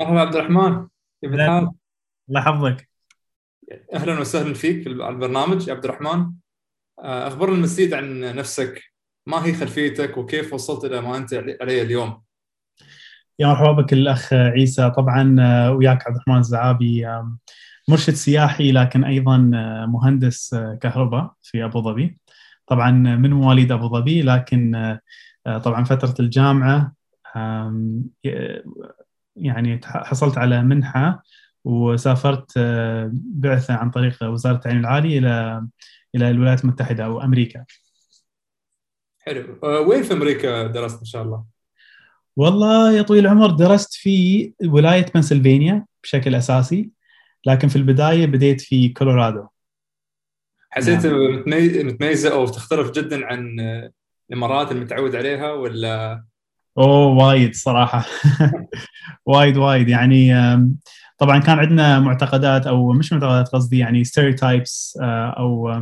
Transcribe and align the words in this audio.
مرحبا 0.00 0.20
عبد 0.20 0.36
الرحمن 0.36 0.86
كيف 1.22 1.34
الحال؟ 1.34 1.70
الله 2.28 2.40
يحفظك. 2.40 2.88
أهلا 3.94 4.20
وسهلا 4.20 4.54
فيك 4.54 4.82
في 4.82 4.88
البرنامج 4.88 5.68
يا 5.68 5.74
عبد 5.74 5.84
الرحمن. 5.84 6.32
آه، 6.98 7.28
أخبرنا 7.28 7.54
المزيد 7.54 7.94
عن 7.94 8.20
نفسك. 8.20 8.82
ما 9.26 9.46
هي 9.46 9.52
خلفيتك 9.52 10.16
وكيف 10.16 10.52
وصلت 10.52 10.84
إلى 10.84 11.00
ما 11.00 11.16
أنت 11.16 11.34
عليه 11.34 11.82
اليوم؟ 11.82 12.22
يا 13.38 13.46
مرحبا 13.46 13.72
بك 13.72 13.92
الأخ 13.92 14.32
عيسى. 14.32 14.90
طبعا 14.90 15.36
آه، 15.40 15.72
وياك 15.72 16.06
عبد 16.06 16.16
الرحمن 16.16 16.38
الزعابي 16.38 17.22
مرشد 17.88 18.14
سياحي 18.14 18.72
لكن 18.72 19.04
أيضا 19.04 19.50
آه، 19.54 19.86
مهندس 19.86 20.54
كهرباء 20.80 21.32
في 21.42 21.64
أبو 21.64 21.82
ظبي. 21.82 22.18
طبعا 22.66 22.90
من 22.90 23.30
مواليد 23.30 23.72
أبو 23.72 23.88
ظبي 23.88 24.22
لكن 24.22 24.98
طبعا 25.62 25.84
فترة 25.84 26.14
الجامعة 26.20 26.92
يعني 29.40 29.80
حصلت 29.84 30.38
على 30.38 30.62
منحة 30.62 31.22
وسافرت 31.64 32.52
آه، 32.56 33.10
بعثة 33.14 33.74
عن 33.74 33.90
طريق 33.90 34.22
وزارة 34.22 34.54
التعليم 34.54 34.80
العالي 34.80 35.18
إلى 35.18 35.66
إلى 36.14 36.30
الولايات 36.30 36.64
المتحدة 36.64 37.04
أو 37.04 37.20
أمريكا. 37.20 37.64
حلو، 39.18 39.58
آه، 39.64 39.80
وين 39.80 40.02
في 40.02 40.12
أمريكا 40.12 40.66
درست 40.66 40.98
إن 40.98 41.04
شاء 41.04 41.22
الله؟ 41.22 41.44
والله 42.36 42.92
يا 42.92 43.02
طويل 43.02 43.26
العمر 43.26 43.50
درست 43.50 43.94
في 43.94 44.52
ولاية 44.64 45.06
بنسلفانيا 45.14 45.86
بشكل 46.02 46.34
أساسي 46.34 46.90
لكن 47.46 47.68
في 47.68 47.76
البداية 47.76 48.26
بديت 48.26 48.60
في 48.60 48.88
كولورادو. 48.88 49.46
حسيت 50.70 51.06
نعم. 51.06 51.86
متميزة 51.86 52.32
أو 52.32 52.46
تختلف 52.46 52.90
جدا 52.90 53.26
عن 53.26 53.56
الإمارات 54.30 54.72
المتعود 54.72 55.16
عليها 55.16 55.52
ولا 55.52 56.24
أوه 56.80 57.06
وايد 57.06 57.54
صراحة. 57.54 58.04
وايد 59.26 59.56
وايد. 59.56 59.88
يعني 59.88 60.32
طبعا 61.18 61.38
كان 61.38 61.58
عندنا 61.58 62.00
معتقدات 62.00 62.66
أو 62.66 62.92
مش 62.92 63.12
معتقدات 63.12 63.48
قصدي 63.48 63.78
يعني 63.78 64.04
stereotypes 64.04 64.98
آه، 65.02 65.30
أو 65.30 65.80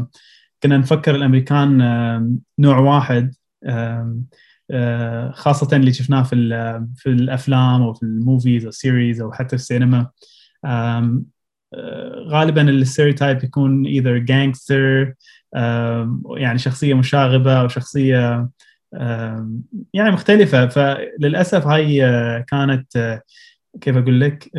كنا 0.63 0.79
نفكر 0.79 1.15
الأمريكان 1.15 1.79
نوع 2.59 2.79
واحد 2.79 3.35
آه، 4.71 5.31
خاصة 5.35 5.77
اللي 5.77 5.93
شفناه 5.93 6.23
في 6.23 6.37
في 6.97 7.09
الأفلام 7.11 7.83
أو 7.83 7.95
في 7.95 8.03
ال 8.03 8.12
movies 8.12 8.65
أو 8.65 8.69
ال 8.69 8.76
series 8.76 9.21
أو 9.21 9.33
حتى 9.33 9.49
في 9.49 9.55
السينما. 9.55 10.11
آه، 10.65 11.23
غالبا 12.29 12.71
ال 12.71 12.77
stereotype 12.77 13.45
يكون 13.45 13.87
either 13.87 14.19
gangster 14.19 15.15
يعني 16.37 16.59
شخصية 16.59 16.95
مشاغبة 16.95 17.61
أو 17.61 17.69
شخصية 17.69 18.49
يعني 19.95 20.11
مختلفة. 20.11 20.67
فللأسف 20.67 21.67
هاي 21.67 22.01
كانت 22.43 23.21
كيف 23.81 23.97
أقول 23.97 24.21
لك 24.21 24.51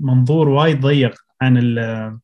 منظور 0.00 0.48
وايد 0.48 0.80
ضيق 0.80 1.14
عن 1.42 1.78
آه، 1.78 2.20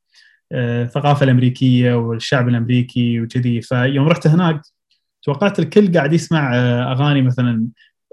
الثقافة 0.53 1.25
الأمريكية 1.25 1.95
والشعب 1.95 2.49
الأمريكي 2.49 3.21
وكذي. 3.21 3.61
فيوم 3.63 4.09
رحت 4.09 4.27
هناك 4.27 4.61
توقعت 5.23 5.59
الكل 5.59 5.93
قاعد 5.93 6.13
يسمع 6.13 6.57
آه، 6.57 6.93
أغاني 6.93 7.23
مثلا 7.23 7.67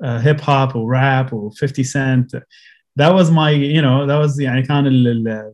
hip 0.03 0.37
hop 0.43 0.75
و 0.75 0.89
rap 0.89 1.29
و50 1.29 1.81
سنت 1.81 2.43
that 3.01 3.11
was 3.13 3.29
my 3.29 3.51
you 3.51 3.81
know 3.81 4.05
that 4.07 4.19
was 4.25 4.39
يعني 4.39 4.61
كان 4.61 4.87
ال 4.87 5.53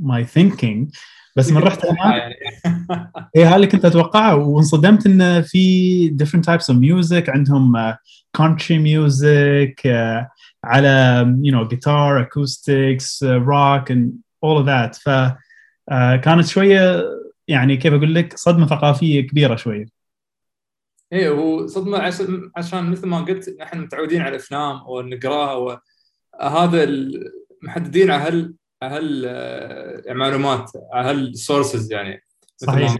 my 0.00 0.24
thinking. 0.24 0.90
بس 1.36 1.50
من 1.50 1.62
رحت 1.62 1.86
هناك. 1.86 2.22
اي 3.36 3.44
هذا 3.44 3.56
اللي 3.56 3.66
كنت 3.66 3.84
اتوقعه 3.84 4.36
وانصدمت 4.36 5.06
انه 5.06 5.40
في 5.40 6.16
different 6.22 6.42
types 6.44 6.64
of 6.64 6.76
music. 6.76 7.28
عندهم 7.28 7.76
uh, 7.76 7.94
country 8.38 8.78
music 8.78 9.74
uh, 9.86 10.26
على 10.64 11.24
you 11.42 11.52
know 11.52 11.68
guitar 11.68 12.24
acoustics 12.24 13.22
uh, 13.22 13.40
rock 13.46 13.90
and 13.90 14.10
all 14.44 14.58
of 14.58 14.66
that. 14.66 15.00
ف 15.02 15.08
كانت 16.22 16.46
شوية 16.46 17.04
يعني 17.48 17.76
كيف 17.76 17.94
أقول 17.94 18.14
لك 18.14 18.36
صدمة 18.36 18.66
ثقافية 18.66 19.20
كبيرة 19.20 19.56
شوية. 19.56 19.86
إيه 21.12 21.28
هو 21.28 21.66
صدمة 21.66 21.98
عشان 22.56 22.90
مثل 22.90 23.06
ما 23.06 23.20
قلت 23.20 23.56
نحن 23.60 23.78
متعودين 23.78 24.20
على 24.20 24.30
الافلام 24.30 24.80
ونقراها 24.88 25.54
وهذا 25.54 27.08
محددين 27.62 28.10
على 28.10 28.22
هل 28.22 28.54
هل 28.82 30.14
معلومات 30.16 30.72
هل 30.94 31.36
sources 31.36 31.92
يعني. 31.92 32.23
صحيح. 32.56 32.96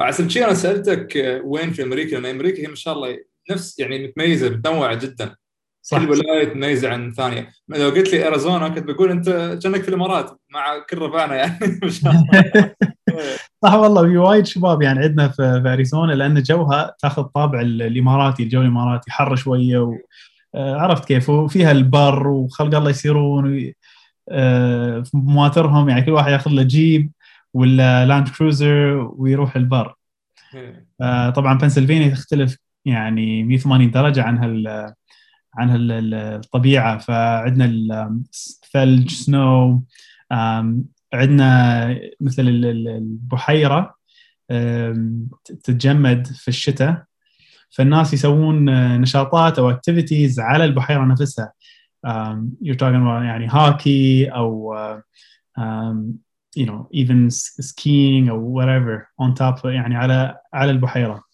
عشان 0.00 0.28
شي 0.28 0.44
أنا 0.44 0.54
سألتك 0.54 1.40
وين 1.44 1.72
في 1.72 1.82
أمريكا؟ 1.82 2.16
لأن 2.16 2.34
أمريكا 2.34 2.62
هي 2.62 2.66
ما 2.66 2.74
شاء 2.74 2.94
الله 2.94 3.18
نفس 3.50 3.78
يعني 3.78 4.06
متميزة 4.06 4.48
متنوعه 4.48 4.94
جدا. 4.94 5.36
صح. 5.86 5.98
كل 5.98 6.10
ولاية 6.10 6.46
متميزه 6.46 6.88
عن 6.88 7.08
الثانية 7.08 7.48
لو 7.68 7.88
قلت 7.90 8.12
لي 8.12 8.28
أريزونا 8.28 8.68
كنت 8.68 8.84
بقول 8.84 9.10
أنت 9.10 9.58
كأنك 9.62 9.82
في 9.82 9.88
الإمارات 9.88 10.40
مع 10.50 10.78
كل 10.90 10.98
ربعنا 10.98 11.34
يعني. 11.34 11.58
ما 11.82 11.90
شاء 11.90 12.12
الله. 12.12 12.74
صح 13.62 13.74
والله 13.74 14.08
في 14.08 14.16
وايد 14.16 14.46
شباب 14.46 14.82
يعني 14.82 15.04
عندنا 15.04 15.28
في, 15.28 15.60
في 15.62 15.68
أريزونا 15.72 16.12
لأن 16.12 16.42
جوها 16.42 16.94
تأخذ 16.98 17.22
طابع 17.22 17.60
الإماراتي 17.60 18.42
الجو 18.42 18.60
الإماراتي 18.60 19.10
حر 19.10 19.36
شوية 19.36 19.78
و... 19.78 19.94
آه، 20.54 20.76
عرفت 20.76 21.04
كيف؟ 21.04 21.30
وفيها 21.30 21.70
البر 21.72 22.28
وخلق 22.28 22.76
الله 22.76 22.90
يسيرون 22.90 23.72
آه، 24.28 25.02
مواترهم 25.14 25.88
يعني 25.88 26.02
كل 26.02 26.12
واحد 26.12 26.32
ياخذ 26.32 26.50
له 26.50 26.62
جيب. 26.62 27.12
ولا 27.56 28.06
لاند 28.06 28.28
كروزر 28.28 29.10
ويروح 29.16 29.56
البر. 29.56 29.94
آه، 31.00 31.30
طبعا 31.30 31.58
بنسلفانيا 31.58 32.08
تختلف 32.08 32.56
يعني 32.84 33.42
180 33.42 33.90
درجة 33.90 34.22
عن 34.22 34.38
هال 34.38 34.92
عن 35.54 35.68
الطبيعة. 35.90 36.98
فعندنا 36.98 37.64
الثلج 37.64 39.10
سنو 39.10 39.84
عندنا 41.12 41.88
مثل 42.20 42.42
البحيرة 42.42 43.94
تتجمد 45.44 46.26
في 46.26 46.48
الشتاء. 46.48 47.04
فالناس 47.70 48.14
يسوون 48.14 48.64
نشاطات 49.00 49.58
أو 49.58 49.70
اكتيفيتيز 49.70 50.40
على 50.40 50.64
البحيرة 50.64 51.04
نفسها. 51.04 51.52
um, 52.06 52.56
you're 52.60 52.76
talking 52.76 53.02
about 53.02 53.22
يعني 53.22 53.48
أو 54.34 54.74
uh, 54.76 55.00
um, 55.58 56.25
you 56.56 56.66
know 56.66 56.88
even 56.92 57.30
skiing 57.70 58.28
or 58.28 58.38
whatever 58.56 58.94
on 59.22 59.34
top 59.34 59.64
يعني 59.64 59.96
على 59.96 60.38
على 60.54 60.70
البحيرة. 60.70 61.24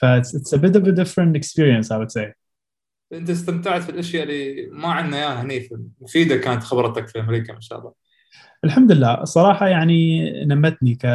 ف 0.00 0.04
it's, 0.04 0.34
it's 0.34 0.52
a 0.52 0.60
bit 0.60 0.76
of 0.76 0.84
a 0.86 0.92
different 0.92 1.36
experience 1.36 1.90
I 1.90 1.98
would 1.98 2.12
say. 2.12 2.32
انت 3.12 3.30
استمتعت 3.30 3.82
في 3.82 3.88
الاشياء 3.88 4.22
اللي 4.22 4.68
ما 4.72 4.88
عندنا 4.88 5.16
إياها 5.16 5.42
هني 5.42 5.68
مفيدة 6.00 6.36
كانت 6.36 6.62
خبرتك 6.62 7.08
في 7.08 7.20
أمريكا 7.20 7.52
ما 7.52 7.60
شاء 7.60 7.78
الله. 7.78 7.92
الحمد 8.64 8.92
لله. 8.92 9.22
الصراحه 9.22 9.68
يعني 9.68 10.30
نمتني 10.44 10.94
ك 10.94 11.06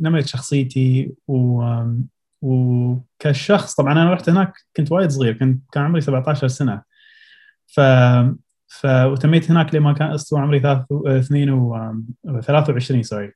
نمت 0.00 0.26
شخصيتي 0.26 1.12
و 1.28 1.64
وكشخص 2.42 3.74
طبعا 3.74 3.92
أنا 3.92 4.12
رحت 4.12 4.28
هناك 4.28 4.52
كنت 4.76 4.92
وايد 4.92 5.10
صغير 5.10 5.32
كنت 5.32 5.62
كان 5.72 5.82
عمري 5.82 6.00
17 6.00 6.48
سنة. 6.48 6.82
ف 7.66 7.80
ف 8.68 8.86
وتميت 8.86 9.50
هناك 9.50 9.74
لما 9.74 9.92
كان 9.92 10.10
استوى 10.10 10.40
عمري 10.40 10.58
22 10.58 11.50
و 11.50 12.40
23 12.40 13.02
سوري 13.02 13.32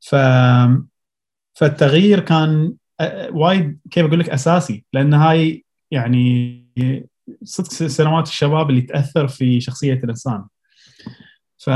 ف 0.00 0.16
فالتغيير 1.54 2.20
كان 2.20 2.74
وايد 3.30 3.78
كيف 3.90 4.06
أقول 4.06 4.20
لك 4.20 4.30
أساسي 4.30 4.84
لأن 4.92 5.14
هاي 5.14 5.64
يعني 5.90 6.64
صدق 7.42 7.68
سنوات 7.68 8.26
الشباب 8.26 8.70
اللي 8.70 8.80
تأثر 8.82 9.28
في 9.28 9.60
شخصية 9.60 9.94
الإنسان. 9.94 10.44
ف 11.58 11.70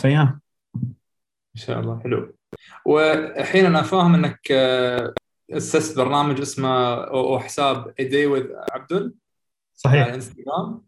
فيا. 0.00 0.40
إن 0.76 1.60
شاء 1.60 1.80
الله 1.80 2.00
حلو. 2.00 2.36
والحين 2.84 3.66
أنا 3.66 3.82
فاهم 3.82 4.14
إنك 4.14 4.52
أسست 5.50 5.96
برنامج 5.96 6.40
اسمه 6.40 6.94
أو 6.94 7.38
حساب 7.38 7.94
Day 8.00 8.26
with 8.36 8.72
عبدل 8.72 9.14
صحيح. 9.74 10.00
على 10.02 10.08
الانستغرام 10.08 10.64
آه، 10.64 10.82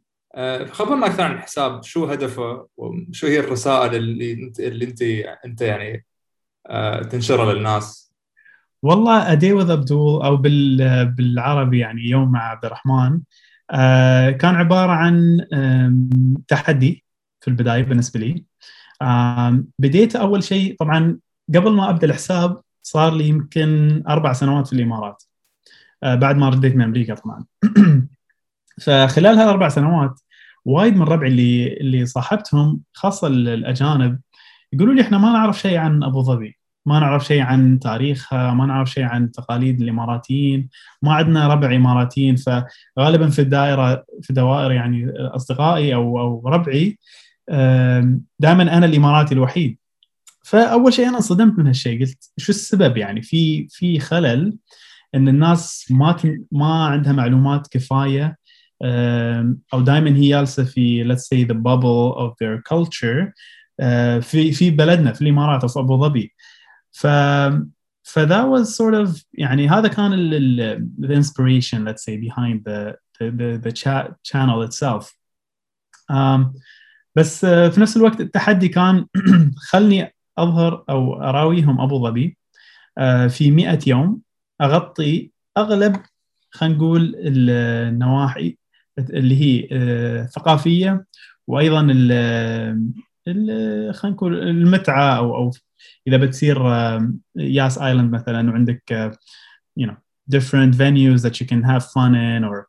خبرنا 0.70 1.06
أكثر 1.06 1.22
عن 1.22 1.32
الحساب. 1.32 1.82
شو 1.82 2.04
هدفه 2.04 2.66
وشو 2.76 3.26
هي 3.26 3.40
الرسائل 3.40 3.94
اللي 3.94 4.32
انت 4.32 4.60
اللي 4.60 4.84
انت 4.84 5.02
أنت 5.44 5.60
يعني 5.60 6.06
آه، 6.66 7.02
تنشرها 7.02 7.54
للناس؟ 7.54 8.12
والله 8.82 9.32
ادي 9.32 9.52
وذ 9.52 9.72
عبدول 9.72 10.22
أو 10.22 10.36
بالعربي 11.16 11.78
يعني 11.78 12.02
يوم 12.02 12.32
مع 12.32 12.50
عبد 12.50 12.64
الرحمن 12.64 13.20
آه، 13.70 14.30
كان 14.30 14.54
عبارة 14.54 14.92
عن 14.92 15.38
تحدي 16.48 17.04
في 17.40 17.48
البداية 17.48 17.82
بالنسبة 17.82 18.20
لي. 18.20 18.44
بديت 19.78 20.16
أول 20.16 20.44
شيء 20.44 20.76
طبعا 20.78 21.18
قبل 21.54 21.72
ما 21.72 21.90
أبدأ 21.90 22.06
الحساب 22.06 22.60
صار 22.82 23.14
لي 23.14 23.28
يمكن 23.28 24.02
أربع 24.08 24.32
سنوات 24.32 24.66
في 24.66 24.72
الإمارات 24.72 25.22
بعد 26.02 26.36
ما 26.36 26.48
رديت 26.48 26.76
من 26.76 26.82
أمريكا 26.82 27.14
طبعا. 27.14 27.44
فخلال 28.82 29.38
هالأربع 29.38 29.68
سنوات 29.68 30.20
وايد 30.66 30.96
من 30.96 31.02
ربعي 31.02 31.28
اللي 31.28 31.72
اللي 31.72 32.06
صاحبتهم 32.06 32.80
خاصة 32.92 33.26
الأجانب 33.26 34.20
يقولوا 34.72 34.94
لي 34.94 35.02
إحنا 35.02 35.18
ما 35.18 35.32
نعرف 35.32 35.60
شيء 35.60 35.76
عن 35.76 36.02
أبو 36.02 36.22
ظبي. 36.22 36.58
ما 36.86 37.00
نعرف 37.00 37.24
شيء 37.24 37.42
عن 37.42 37.78
تاريخها 37.78 38.54
ما 38.54 38.66
نعرف 38.66 38.90
شيء 38.90 39.04
عن 39.04 39.30
تقاليد 39.32 39.82
الإماراتيين. 39.82 40.68
ما 41.02 41.14
عندنا 41.14 41.48
ربع 41.48 41.76
إماراتيين 41.76 42.36
فغالبا 42.36 43.28
في 43.28 43.38
الدائرة 43.38 44.04
في 44.22 44.32
دوائر 44.32 44.72
يعني 44.72 45.12
أصدقائي 45.18 45.94
أو 45.94 46.20
أو 46.20 46.48
ربعي 46.48 46.98
دائما 48.38 48.62
أنا 48.62 48.86
الإماراتي 48.86 49.34
الوحيد. 49.34 49.78
فأول 50.44 50.92
شيء 50.92 51.08
أنا 51.08 51.16
انصدمت 51.16 51.58
من 51.58 51.66
هالشيء 51.66 52.00
قلت 52.00 52.32
شو 52.36 52.52
السبب 52.52 52.96
يعني؟ 52.96 53.22
في 53.22 53.68
في 53.70 54.00
خلل 54.00 54.56
إن 55.14 55.28
الناس 55.28 55.86
ما 55.90 56.16
ما 56.52 56.84
عندها 56.84 57.12
معلومات 57.12 57.66
كفاية 57.66 58.36
أو 59.74 59.80
دائما 59.80 60.16
هي 60.16 60.28
جالسة 60.28 60.64
في 60.64 61.04
let's 61.04 61.22
say 61.22 61.44
the 61.44 61.54
bubble 61.54 62.14
of 62.18 62.34
their 62.40 62.62
culture 62.74 63.32
في 64.20 64.52
في 64.52 64.70
بلدنا 64.70 65.12
في 65.12 65.22
الإمارات 65.22 65.62
أو 65.62 65.68
في 65.68 65.80
أبو 65.80 66.04
ظبي. 66.04 66.34
ف 66.92 67.06
ف 68.02 68.18
that 68.18 68.46
was 68.48 68.76
sort 68.76 68.94
of 68.94 69.24
يعني 69.32 69.68
هذا 69.68 69.88
كان 69.88 70.12
ال 70.12 70.88
the 71.00 71.14
inspiration 71.14 71.84
let's 71.84 72.02
say 72.04 72.16
behind 72.16 72.64
the 72.64 72.94
the 73.18 73.30
the, 73.30 73.58
the 73.64 73.72
chat 73.72 74.14
channel 74.22 74.62
itself. 74.62 75.12
um, 76.12 76.58
بس 77.16 77.44
في 77.46 77.80
نفس 77.80 77.96
الوقت 77.96 78.20
التحدي 78.20 78.68
كان 78.68 79.06
خلني 79.70 80.14
أظهر 80.38 80.84
أو 80.90 81.22
أراويهم 81.22 81.80
أبو 81.80 82.06
ظبي 82.08 82.36
في 83.28 83.50
100 83.50 83.78
يوم 83.86 84.20
أغطي 84.60 85.30
أغلب 85.56 85.96
خلينا 86.50 86.74
نقول 86.74 87.14
النواحي 87.18 88.58
اللي 88.98 89.40
هي 89.40 89.68
ثقافية 90.26 91.04
وأيضا 91.46 91.80
خلينا 93.92 93.92
نقول 94.04 94.48
المتعة 94.48 95.16
أو 95.16 95.36
أو 95.36 95.50
إذا 96.06 96.16
بتصير 96.16 96.58
ياس 97.36 97.78
آيلاند 97.78 98.12
مثلا 98.12 98.50
وعندك 98.50 99.12
you 99.80 99.86
know 99.86 99.96
different 100.36 100.74
venues 100.74 101.22
that 101.22 101.40
you 101.40 101.46
can 101.46 101.62
have 101.62 101.84
fun 101.84 102.14
in 102.14 102.44
or 102.44 102.66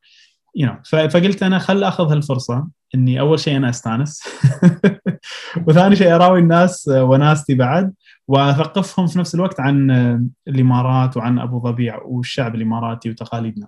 you 0.56 0.66
know 0.66 1.08
فقلت 1.10 1.44
أنا 1.44 1.60
خل 1.60 1.84
أخذ 1.84 2.12
هالفرصة 2.12 2.68
إني 2.96 3.20
أول 3.20 3.40
شيء 3.40 3.58
أنا 3.58 3.70
أستانس 3.70 4.24
وثاني 5.68 5.96
شيء 5.96 6.16
أراوي 6.16 6.40
الناس 6.40 6.88
وناستي 6.88 7.56
بعد 7.56 7.94
وأثقفهم 8.28 9.08
في 9.08 9.20
نفس 9.20 9.36
الوقت 9.36 9.60
عن 9.60 9.92
الإمارات 10.48 11.18
وعن 11.18 11.40
أبو 11.40 11.60
ظبي 11.60 11.92
والشعب 12.06 12.56
الإماراتي 12.56 13.10
وتقاليدنا. 13.10 13.68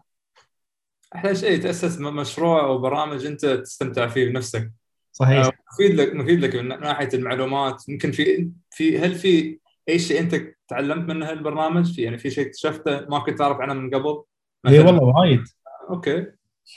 أحلى 1.16 1.36
شيء 1.36 1.62
تأسس 1.62 2.00
مشروع 2.00 2.64
أو 2.64 2.78
برامج 2.78 3.26
أنت 3.26 3.46
تستمتع 3.46 4.08
فيه 4.08 4.30
بنفسك. 4.30 4.72
صحيح. 5.12 5.46
آه، 5.46 5.52
مفيد 5.74 5.96
لك 5.96 6.16
مفيد 6.16 6.40
لك 6.40 6.56
من 6.56 6.68
ناحية 6.68 7.10
المعلومات 7.14 7.90
يمكن 7.90 8.12
في 8.12 8.50
في 8.72 9.00
هل 9.00 9.16
في 9.16 9.60
أي 9.90 10.00
شيء 10.00 10.20
أنت 10.20 10.36
تعلمت 10.68 11.10
من 11.10 11.24
هالبرنامج 11.24 11.94
في 11.94 12.02
يعني 12.02 12.18
في 12.18 12.30
شيء 12.30 12.48
اكتشفته 12.48 13.06
ما 13.10 13.20
كنت 13.20 13.40
تعرف 13.40 13.58
عنه 13.58 13.74
من 13.74 13.96
قبل؟ 13.96 14.24
اي 14.68 14.80
والله 14.80 15.04
وايد. 15.04 15.44
أوكي. 15.90 16.26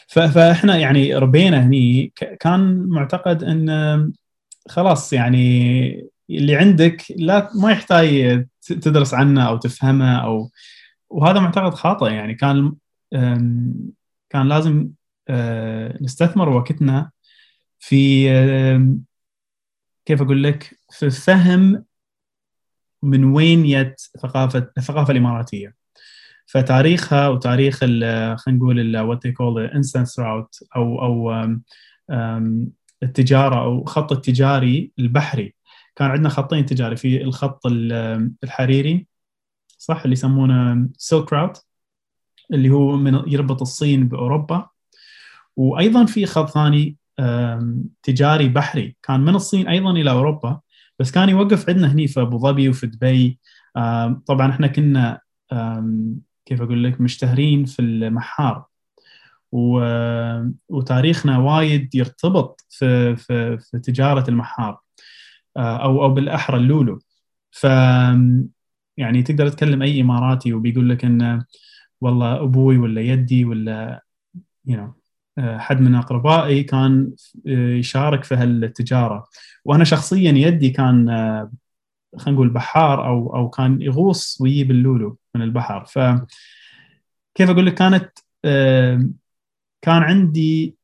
فإحنا 0.08 0.76
يعني 0.76 1.14
ربينا 1.14 1.66
هني 1.66 2.12
كان 2.40 2.86
معتقد 2.88 3.44
إن 3.44 4.12
خلاص 4.68 5.12
يعني 5.12 6.10
اللي 6.30 6.56
عندك 6.56 7.02
لا 7.16 7.50
ما 7.54 7.72
يحتاج 7.72 8.44
تدرس 8.60 9.14
عنه 9.14 9.48
أو 9.48 9.56
تفهمه 9.56 10.24
أو 10.24 10.50
وهذا 11.10 11.40
معتقد 11.40 11.74
خاطئ 11.74 12.06
يعني 12.06 12.34
كان 12.34 12.72
كان 14.32 14.48
لازم 14.48 14.88
نستثمر 16.00 16.48
وقتنا 16.48 17.10
في 17.78 18.28
كيف 20.04 20.22
أقول 20.22 20.42
لك؟ 20.42 20.78
في 20.90 21.10
فهم 21.10 21.84
من 23.02 23.24
وين 23.24 23.66
يت 23.66 24.00
ثقافة 24.22 24.70
الثقافة 24.78 25.12
الإماراتية. 25.12 25.74
فتاريخها 26.46 27.28
وتاريخ 27.28 27.78
خلينا 27.78 28.36
نقول 28.48 28.96
وات 28.96 29.26
they 29.26 29.30
call 29.30 29.54
the 29.58 29.72
instance 29.74 30.12
route 30.18 30.68
أو 30.76 31.02
أو 31.02 31.32
التجارة 33.02 33.64
أو 33.64 33.84
خط 33.84 34.12
التجاري 34.12 34.92
البحري. 34.98 35.54
كان 35.96 36.10
عندنا 36.10 36.28
خطين 36.28 36.66
تجاري 36.66 36.96
في 36.96 37.22
الخط 37.22 37.66
الحريري 38.44 39.06
صح؟ 39.78 40.02
اللي 40.02 40.12
يسمونه 40.12 40.88
سيلك 40.96 41.32
راوت 41.32 41.66
اللي 42.52 42.70
هو 42.70 42.96
من 42.96 43.22
يربط 43.26 43.60
الصين 43.60 44.08
بأوروبا. 44.08 44.68
وأيضا 45.56 46.04
في 46.04 46.26
خط 46.26 46.50
ثاني 46.50 46.96
تجاري 48.02 48.48
بحري. 48.48 48.96
كان 49.02 49.20
من 49.20 49.34
الصين 49.34 49.68
أيضا 49.68 49.90
إلى 49.90 50.10
أوروبا 50.10 50.60
بس 50.98 51.10
كان 51.10 51.28
يوقف 51.28 51.68
عندنا 51.68 51.92
هني 51.92 52.08
في 52.08 52.20
أبو 52.20 52.38
ظبي 52.38 52.68
وفي 52.68 52.86
دبي. 52.86 53.38
طبعا 54.26 54.50
إحنا 54.50 54.66
كنا 54.66 55.20
كيف 56.46 56.62
أقول 56.62 56.84
لك 56.84 57.00
مشتهرين 57.00 57.64
في 57.64 57.82
المحار. 57.82 58.64
وتاريخنا 60.68 61.38
وايد 61.38 61.94
يرتبط 61.94 62.66
في 62.70 63.16
في, 63.16 63.58
في 63.58 63.78
تجارة 63.78 64.30
المحار 64.30 64.78
أو 65.56 66.04
أو 66.04 66.14
بالأحرى 66.14 66.56
اللولو. 66.56 66.98
ف 67.50 67.64
يعني 68.96 69.22
تقدر 69.22 69.48
تكلم 69.48 69.82
أي 69.82 70.00
إماراتي 70.00 70.52
وبيقول 70.52 70.90
لك 70.90 71.04
انه 71.04 71.44
والله 72.02 72.42
أبوي 72.42 72.78
ولا 72.78 73.00
يدي 73.00 73.44
ولا 73.44 74.04
you 74.68 74.72
know 74.72 75.02
حد 75.40 75.80
من 75.80 75.94
أقربائي 75.94 76.62
كان 76.62 77.12
يشارك 77.46 78.24
في 78.24 78.34
هالتجارة. 78.34 79.28
وأنا 79.64 79.84
شخصيا 79.84 80.32
يدي 80.32 80.70
كان 80.70 81.06
خلينا 82.16 82.36
نقول 82.36 82.48
بحار 82.48 83.06
أو 83.06 83.36
أو 83.36 83.50
كان 83.50 83.82
يغوص 83.82 84.40
ويجيب 84.40 84.70
اللولو 84.70 85.18
من 85.34 85.42
البحر. 85.42 85.84
ف 85.84 85.98
كيف 87.34 87.50
أقول 87.50 87.66
لك؟ 87.66 87.74
كانت 87.74 88.18
كان 89.82 90.02
عندي 90.02 90.76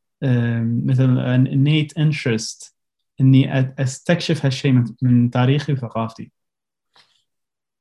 مثل 0.84 1.46
innate 1.46 2.02
interest 2.02 2.72
إني 3.20 3.72
أستكشف 3.78 4.44
هالشيء 4.44 4.84
من 5.02 5.30
تاريخي 5.30 5.72
وثقافتي. 5.72 6.30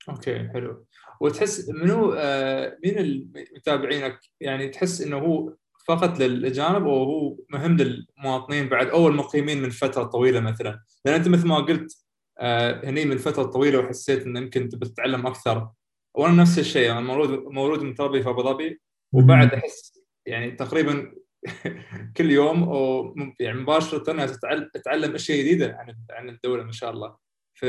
أوكي 0.10 0.50
حلو. 0.50 0.87
وتحس 1.22 1.70
منو 1.70 2.14
آه، 2.18 2.78
مين 2.84 2.98
المتابعينك 2.98 4.20
يعني 4.42 4.70
تحس 4.70 5.02
إنه 5.02 5.18
هو 5.18 5.54
فقط 5.88 6.20
للأجانب 6.20 6.88
أو 6.88 7.04
هو 7.04 7.38
مهم 7.50 7.78
للمواطنين 7.78 8.70
بعد 8.70 8.88
اول 8.88 9.16
مقيمين 9.16 9.62
من 9.62 9.70
فترة 9.70 10.04
طويلة 10.04 10.40
مثلا. 10.40 10.84
لأن 11.06 11.16
أنت 11.16 11.28
مثل 11.28 11.48
ما 11.48 11.56
قلت 11.56 12.06
آه، 12.40 12.90
هني 12.90 13.06
من 13.06 13.18
فترة 13.18 13.44
طويلة 13.44 13.80
وحسيت 13.80 14.26
إن 14.26 14.38
يمكن 14.38 14.70
تبي 14.70 14.86
تتعلم 14.86 15.28
أكثر. 15.28 15.70
وأنا 16.16 16.42
نفس 16.42 16.60
الشيء 16.60 16.92
أنا 16.92 17.00
مولود 17.00 17.30
مولود 17.30 17.84
متربي 17.84 18.24
في 18.24 18.30
أبو 18.30 18.44
ظبي. 18.44 18.82
وبعد 19.14 19.54
أحس 19.54 20.00
يعني 20.26 20.52
تقريبا 20.52 21.14
كل 22.18 22.32
يوم 22.32 22.64
أو 22.64 23.16
يعني 23.40 23.60
مباشرة 23.60 24.34
أتعلم 24.76 25.16
أشياء 25.16 25.40
جديدة 25.40 25.78
عن 25.80 25.96
عن 26.12 26.30
الدولة 26.30 26.64
ما 26.64 26.72
شاء 26.72 26.92
الله. 26.92 27.16
ف 27.54 27.66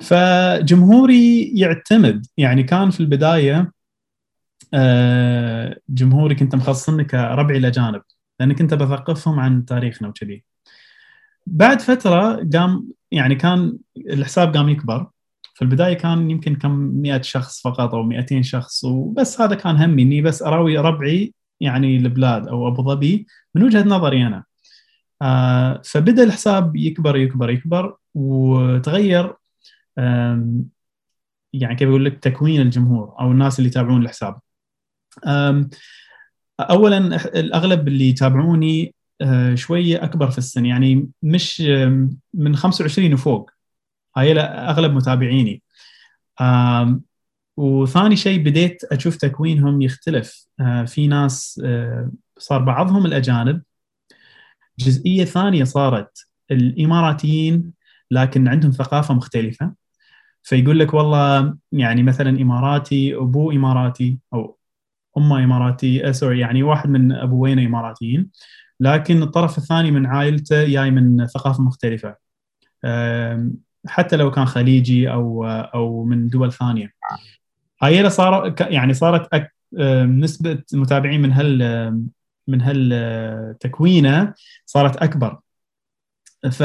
فجمهوري 0.00 1.52
يعتمد 1.54 2.26
يعني 2.36 2.62
كان 2.62 2.90
في 2.90 3.00
البداية 3.00 3.72
آه، 4.74 5.76
جمهوري 5.88 6.34
كنت 6.34 6.54
مخصصني 6.54 7.04
كربعي 7.04 7.58
الاجانب 7.58 8.02
لأني 8.40 8.54
كنت 8.54 8.74
بثقفهم 8.74 9.40
عن 9.40 9.64
تاريخنا 9.64 10.08
وكذي. 10.08 10.44
بعد 11.46 11.80
فترة 11.80 12.48
قام 12.54 12.88
يعني 13.10 13.34
كان 13.34 13.78
الحساب 13.96 14.56
قام 14.56 14.68
يكبر. 14.68 15.06
في 15.54 15.62
البداية 15.62 15.94
كان 15.94 16.30
يمكن 16.30 16.54
كم 16.56 16.70
100 16.70 17.22
شخص 17.22 17.62
فقط 17.62 17.94
أو 17.94 18.02
200 18.02 18.42
شخص 18.42 18.84
وبس 18.84 19.40
هذا 19.40 19.54
كان 19.54 19.76
همي 19.76 20.02
إني 20.02 20.22
بس 20.22 20.42
أراوي 20.42 20.78
ربعي 20.78 21.34
يعني 21.60 21.96
البلاد 21.96 22.48
أو 22.48 22.68
أبو 22.68 22.82
ظبي 22.82 23.26
من 23.54 23.62
وجهة 23.62 23.82
نظري 23.82 24.26
أنا. 24.26 24.44
آه 25.22 25.82
فبدأ 25.84 26.22
الحساب 26.24 26.76
يكبر 26.76 27.16
يكبر 27.16 27.50
يكبر 27.50 27.96
وتغير 28.14 29.34
يعني 31.52 31.76
كيف 31.76 31.88
أقول 31.88 32.04
لك 32.04 32.18
تكوين 32.18 32.60
الجمهور 32.60 33.14
أو 33.20 33.30
الناس 33.32 33.58
اللي 33.58 33.68
يتابعون 33.70 34.02
الحساب. 34.02 34.40
اولا 36.60 36.98
الأغلب 37.40 37.88
اللي 37.88 38.08
يتابعوني 38.08 38.94
شوية 39.54 40.04
أكبر 40.04 40.30
في 40.30 40.38
السن 40.38 40.66
يعني 40.66 41.08
مش 41.22 41.60
من 42.34 42.56
25 42.56 43.14
وفوق. 43.14 43.50
هاي 44.16 44.40
أغلب 44.40 44.92
متابعيني. 44.92 45.62
وثاني 47.56 48.16
شيء 48.16 48.42
بديت 48.42 48.84
أشوف 48.84 49.16
تكوينهم 49.16 49.82
يختلف. 49.82 50.46
في 50.86 51.06
ناس 51.06 51.62
صار 52.38 52.62
بعضهم 52.62 53.06
الأجانب. 53.06 53.62
جزئية 54.78 55.24
ثانية 55.24 55.64
صارت 55.64 56.26
الإماراتيين 56.50 57.72
لكن 58.10 58.48
عندهم 58.48 58.70
ثقافة 58.70 59.14
مختلفة. 59.14 59.79
فيقول 60.42 60.78
لك 60.78 60.94
والله 60.94 61.56
يعني 61.72 62.02
مثلا 62.02 62.30
إماراتي 62.30 63.16
ابوه 63.16 63.54
إماراتي 63.54 64.18
أو 64.34 64.58
امه 65.18 65.44
إماراتي 65.44 66.12
سوري 66.12 66.40
يعني 66.40 66.62
واحد 66.62 66.90
من 66.90 67.12
ابوينا 67.12 67.66
إماراتيين. 67.66 68.30
لكن 68.80 69.22
الطرف 69.22 69.58
الثاني 69.58 69.90
من 69.90 70.06
عائلته 70.06 70.64
جاي 70.64 70.90
من 70.90 71.26
ثقافة 71.26 71.62
مختلفة. 71.62 72.16
حتى 73.86 74.16
لو 74.16 74.30
كان 74.30 74.44
خليجي 74.44 75.12
أو 75.12 75.46
أو 75.46 76.04
من 76.04 76.28
دول 76.28 76.52
ثانية. 76.52 76.92
هاي 77.82 78.10
صار 78.10 78.54
يعني 78.60 78.94
صارت 78.94 79.34
أك... 79.34 79.54
نسبة 80.06 80.62
المتابعين 80.74 81.22
من 81.22 81.32
هال 81.32 82.08
من 82.48 82.60
هالتكوينه 82.60 84.34
صارت 84.66 84.96
أكبر. 84.96 85.38
ف 86.50 86.62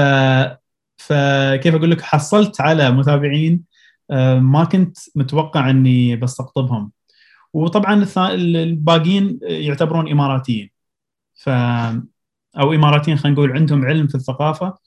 فكيف 0.97 1.75
أقول 1.75 1.91
لك؟ 1.91 2.01
حصلت 2.01 2.61
على 2.61 2.91
متابعين 2.91 3.63
آه، 4.11 4.39
ما 4.39 4.63
كنت 4.63 4.97
متوقع 5.15 5.69
إني 5.69 6.15
بستقطبهم. 6.15 6.91
وطبعا 7.53 8.05
الباقيين 8.33 9.39
يعتبرون 9.41 10.11
إماراتيين. 10.11 10.69
ف 11.33 11.49
أو 12.59 12.73
إماراتيين 12.73 13.17
خلينا 13.17 13.37
نقول 13.37 13.51
عندهم 13.51 13.85
علم 13.85 14.07
في 14.07 14.15
الثقافة 14.15 14.77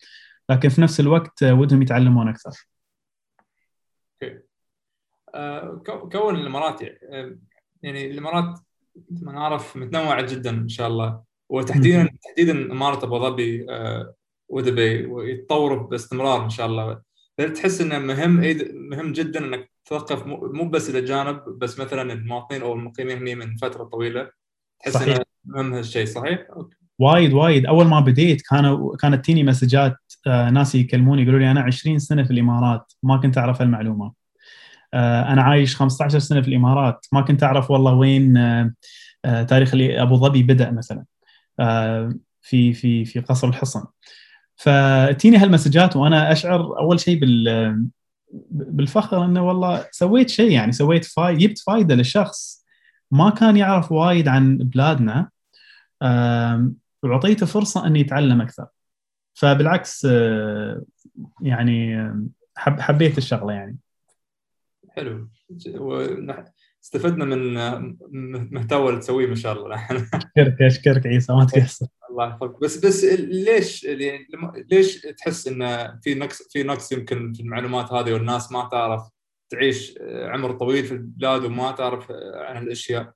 لكن 0.48 0.68
في 0.68 0.80
نفس 0.80 1.00
الوقت 1.00 1.42
ودهم 1.42 1.82
يتعلمون 1.82 2.28
أكثر. 2.28 2.68
أوكي. 4.22 4.38
آه، 5.34 5.82
كون 6.12 6.36
الإمارات 6.36 6.80
يعني 7.82 8.10
الإمارات 8.10 8.58
ما 9.10 9.32
نعرف 9.32 9.76
متنوعة 9.76 10.22
جدا 10.22 10.50
إن 10.50 10.68
شاء 10.68 10.88
الله. 10.88 11.22
وتحديدا 11.48 12.08
تحديدا 12.22 12.72
إمارة 12.72 13.04
أبو 13.04 13.18
ظبي 13.18 13.66
آه، 13.70 14.14
ودبي 14.48 15.06
ويتطوروا 15.06 15.88
باستمرار 15.88 16.44
إن 16.44 16.50
شاء 16.50 16.66
الله 16.66 17.00
تحس 17.54 17.80
إنه 17.80 17.98
مهم 17.98 18.40
مهم 18.90 19.12
جدا 19.12 19.44
إنك 19.44 19.70
تثقف 19.84 20.26
مو 20.26 20.68
بس 20.68 20.90
الاجانب 20.90 21.42
بس 21.58 21.80
مثلا 21.80 22.12
المواطنين 22.12 22.62
أو 22.62 22.72
المقيمين 22.72 23.28
هنا 23.28 23.34
من 23.34 23.56
فترة 23.56 23.84
طويلة 23.84 24.30
تحس 24.80 24.92
صحيح. 24.92 25.16
انه 25.16 25.24
مهم 25.44 25.74
هالشيء 25.74 26.06
صحيح؟ 26.06 26.46
أوكي. 26.56 26.76
وايد 26.98 27.32
وايد 27.32 27.66
أول 27.66 27.86
ما 27.86 28.00
بديت 28.00 28.42
كانوا 28.50 28.96
كانت 28.96 29.24
تيني 29.24 29.42
messages 29.42 29.96
آه 30.26 30.50
ناس 30.50 30.74
يكلموني 30.74 31.22
يقولوا 31.22 31.40
لي 31.40 31.50
أنا 31.50 31.60
20 31.60 31.98
سنة 31.98 32.24
في 32.24 32.30
الإمارات 32.30 32.92
ما 33.02 33.16
كنت 33.16 33.38
أعرف 33.38 33.62
المعلومه 33.62 34.12
آه 34.94 35.32
أنا 35.32 35.42
عايش 35.42 35.76
15 35.76 36.18
سنة 36.18 36.40
في 36.40 36.48
الإمارات 36.48 37.06
ما 37.12 37.20
كنت 37.20 37.42
أعرف 37.42 37.70
والله 37.70 37.94
وين 37.94 38.36
آه 38.36 39.42
تاريخ 39.42 39.72
أبو 39.74 40.16
ظبي 40.16 40.42
بدأ 40.42 40.70
مثلا 40.70 41.04
في 42.42 42.72
في 42.72 43.04
في 43.04 43.20
قصر 43.20 43.48
الحصن 43.48 43.84
فتيني 44.58 45.36
هال 45.36 45.48
messages 45.48 45.96
وأنا 45.96 46.32
أشعر 46.32 46.78
أول 46.78 47.00
شيء 47.00 47.18
بال 47.18 47.88
بالفخر 48.50 49.24
إنه 49.24 49.48
والله 49.48 49.86
سويت 49.90 50.30
شيء 50.30 50.50
يعني 50.50 50.72
سويت 50.72 51.04
فايدة 51.04 51.38
جبت 51.38 51.58
فائده 51.58 51.94
للشخص. 51.94 52.64
ما 53.10 53.30
كان 53.30 53.56
يعرف 53.56 53.92
وايد 53.92 54.28
عن 54.28 54.56
بلادنا 54.58 55.30
وأعطيته 57.02 57.46
فرصة 57.46 57.86
إنه 57.86 57.98
يتعلم 57.98 58.40
أكثر. 58.40 58.66
فبالعكس 59.34 60.06
آه، 60.10 60.82
يعني 61.42 62.08
حب 62.56 62.80
حبيت 62.80 63.18
الشغلة 63.18 63.52
يعني. 63.52 63.76
حلو. 64.90 65.28
استفدنا 66.84 67.24
من 67.24 67.54
محتوى 68.54 68.88
اللي 68.88 69.00
تسويه 69.00 69.26
ما 69.26 69.34
شاء 69.34 69.52
الله. 69.52 69.76
أشكرك 70.14 70.62
أشكرك 70.62 71.06
عيسى 71.06 71.32
ما 71.32 71.44
تقصر. 71.44 71.86
الله 72.10 72.28
يحفظك. 72.28 72.60
بس 72.62 72.78
بس 72.78 73.04
ليش 73.04 73.84
يعني 73.84 74.26
ليش 74.70 75.00
تحس 75.00 75.48
إن 75.48 75.88
في 76.02 76.14
نقص 76.14 76.42
في 76.52 76.62
نقص 76.62 76.92
يمكن 76.92 77.32
في 77.32 77.40
المعلومات 77.40 77.92
هذه 77.92 78.12
والناس 78.12 78.52
ما 78.52 78.68
تعرف 78.70 79.02
تعيش 79.50 79.94
عمر 80.02 80.52
طويل 80.52 80.84
في 80.84 80.92
البلاد 80.92 81.44
وما 81.44 81.72
تعرف 81.72 82.12
عن 82.34 82.62
الأشياء؟ 82.62 83.12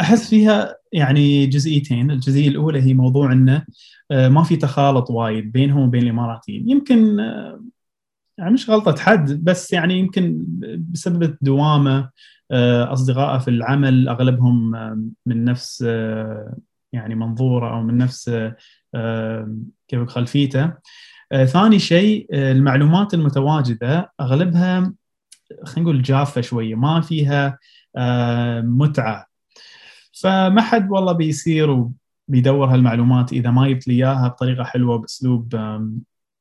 أحس 0.00 0.30
فيها 0.30 0.76
يعني 0.92 1.46
جزئيتين، 1.46 2.10
الجزئية 2.10 2.48
الأولى 2.48 2.82
هي 2.82 2.94
موضوع 2.94 3.32
إنه 3.32 3.64
ما 4.10 4.42
في 4.42 4.56
تخالط 4.56 5.10
وايد 5.10 5.52
بينهم 5.52 5.88
وبين 5.88 6.02
الإماراتيين، 6.02 6.70
يمكن 6.70 7.16
يعني 8.38 8.54
مش 8.54 8.70
غلطة 8.70 9.02
حد 9.02 9.44
بس 9.44 9.72
يعني 9.72 9.98
يمكن 9.98 10.44
بسبب 10.78 11.22
الدوامة 11.22 12.10
اصدقائه 12.92 13.38
في 13.38 13.48
العمل 13.48 14.08
أغلبهم 14.08 14.70
من 15.26 15.44
نفس 15.44 15.82
يعني 16.92 17.14
منظورة 17.14 17.76
أو 17.76 17.82
من 17.82 17.96
نفس 17.96 18.30
كيف 19.88 20.08
خلفيته. 20.08 20.72
ثاني 21.44 21.78
شيء 21.78 22.26
المعلومات 22.32 23.14
المتواجدة 23.14 24.12
أغلبها 24.20 24.92
خلينا 25.64 25.90
نقول 25.90 26.02
جافة 26.02 26.40
شوية 26.40 26.74
ما 26.74 27.00
فيها 27.00 27.58
متعة. 28.60 29.26
فما 30.22 30.62
حد 30.62 30.90
والله 30.90 31.12
بيصير 31.12 31.70
وبيدور 32.28 32.66
هالمعلومات 32.66 33.32
إذا 33.32 33.50
ما 33.50 33.68
جبت 33.68 33.88
لي 33.88 33.94
إياها 33.94 34.28
بطريقة 34.28 34.64
حلوة 34.64 34.98
باسلوب 34.98 35.54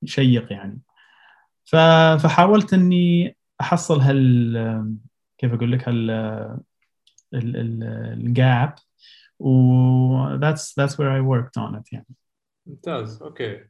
شيق 0.06 0.54
يعني. 0.54 0.80
فحاولت 1.66 2.74
إني 2.74 3.38
أحصل 3.62 4.00
هال 4.00 4.98
كيف 5.38 5.54
أقول 5.54 5.72
لك 5.72 5.90
هال 5.90 6.12
الـ 7.34 7.69
gap 7.69 8.76
و 9.40 10.38
that's 10.40 10.74
that's 10.80 10.94
where 10.98 11.12
I 11.12 11.22
worked 11.22 11.58
on 11.58 11.76
it 11.76 11.94
يعني 11.94 12.16
ممتاز 12.66 13.22
أوكي 13.22 13.66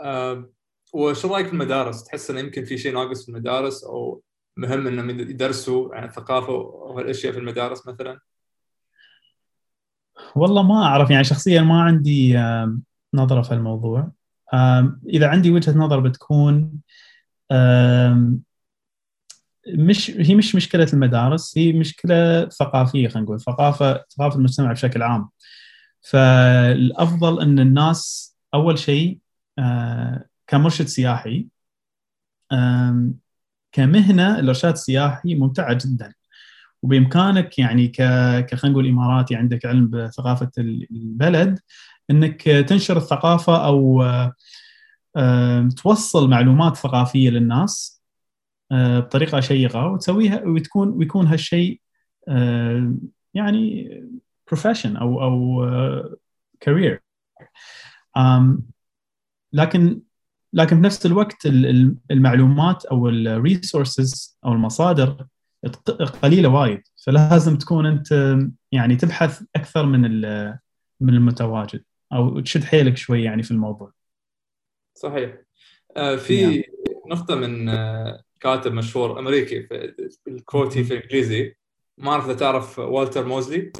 أه 0.00 0.50
وش 0.92 1.26
رأيك 1.26 1.46
في 1.46 1.52
المدارس؟ 1.52 2.04
تحس 2.04 2.30
انه 2.30 2.40
يمكن 2.40 2.64
في 2.64 2.78
شيء 2.78 2.94
ناقص 2.94 3.22
في 3.22 3.28
المدارس 3.28 3.84
أو 3.84 4.22
مهم 4.56 4.86
إنهم 4.86 5.10
يدرسوا 5.10 5.94
عن 5.94 6.04
الثقافة 6.04 6.52
وهالاشياء 6.52 7.32
في 7.32 7.38
المدارس 7.38 7.88
مثلا؟ 7.88 8.20
والله 10.36 10.62
ما 10.62 10.82
أعرف 10.82 11.10
يعني 11.10 11.24
شخصيا 11.24 11.62
ما 11.62 11.82
عندي 11.82 12.38
نظرة 13.14 13.42
في 13.42 13.54
الموضوع 13.54 14.10
إذا 15.08 15.28
عندي 15.28 15.50
وجهة 15.50 15.78
نظر 15.78 16.00
بتكون 16.00 16.80
مش 19.68 20.10
هي 20.10 20.34
مش 20.34 20.54
مشكلة 20.54 20.86
المدارس 20.92 21.58
هي 21.58 21.72
مشكلة 21.72 22.48
ثقافية 22.48 23.08
خلينا 23.08 23.24
نقول 23.24 23.40
ثقافة 23.40 24.04
ثقافة 24.10 24.36
المجتمع 24.36 24.72
بشكل 24.72 25.02
عام. 25.02 25.28
فالأفضل 26.00 27.42
إن 27.42 27.58
الناس 27.58 28.32
أول 28.54 28.78
شيء 28.78 29.18
آه، 29.58 30.24
كمرشد 30.46 30.86
سياحي 30.86 31.46
كمهنة 33.72 34.38
الارشاد 34.38 34.72
السياحي 34.72 35.34
ممتعة 35.34 35.78
جدا. 35.84 36.14
وبإمكانك 36.82 37.58
يعني 37.58 37.88
ك 37.88 37.96
خلينا 38.54 38.68
نقول 38.68 38.88
إماراتي 38.88 39.34
عندك 39.34 39.66
علم 39.66 39.90
بثقافة 39.90 40.50
البلد 40.58 41.58
إنك 42.10 42.42
تنشر 42.42 42.96
الثقافة 42.96 43.66
أو 43.66 44.04
توصل 45.76 46.30
معلومات 46.30 46.76
ثقافية 46.76 47.30
للناس 47.30 48.02
آه، 48.72 49.00
بطريقة 49.00 49.40
شيقة 49.40 49.86
وتسويها 49.86 50.42
وتكون 50.44 50.88
ويكون 50.88 51.26
هالشيء 51.26 51.80
آه، 52.28 52.94
يعني 53.34 53.90
profession 54.46 54.96
أو 54.96 55.22
أو 55.22 55.66
career 56.60 57.02
لكن 59.52 60.00
لكن 60.52 60.76
في 60.76 60.82
نفس 60.82 61.06
الوقت 61.06 61.46
المعلومات 62.10 62.84
أو 62.84 63.08
ال 63.08 63.21
resources 63.21 64.38
أو 64.44 64.52
المصادر 64.52 65.26
قليلة 66.22 66.48
وايد 66.48 66.82
فلازم 67.06 67.58
تكون 67.58 67.86
أنت 67.86 68.36
يعني 68.72 68.96
تبحث 68.96 69.42
أكثر 69.56 69.86
من 69.86 70.00
من 71.00 71.14
المتواجد 71.14 71.84
أو 72.12 72.40
تشد 72.40 72.64
حيلك 72.64 72.96
شوي 72.96 73.22
يعني 73.22 73.42
في 73.42 73.50
الموضوع. 73.50 73.92
صحيح. 74.94 75.36
آه 75.96 76.16
في 76.16 76.46
نعم. 76.46 76.62
نقطة 77.06 77.34
من 77.34 77.68
آه 77.68 78.22
كاتب 78.40 78.72
مشهور 78.72 79.18
أمريكي 79.18 79.62
في 79.62 80.28
الكوت 80.28 80.72
في 80.78 80.94
الإنجليزي 80.94 81.56
ما 81.98 82.10
أعرف 82.10 82.24
إذا 82.24 82.34
تعرف 82.34 82.78
والتر 82.78 83.26
موزلي 83.26 83.72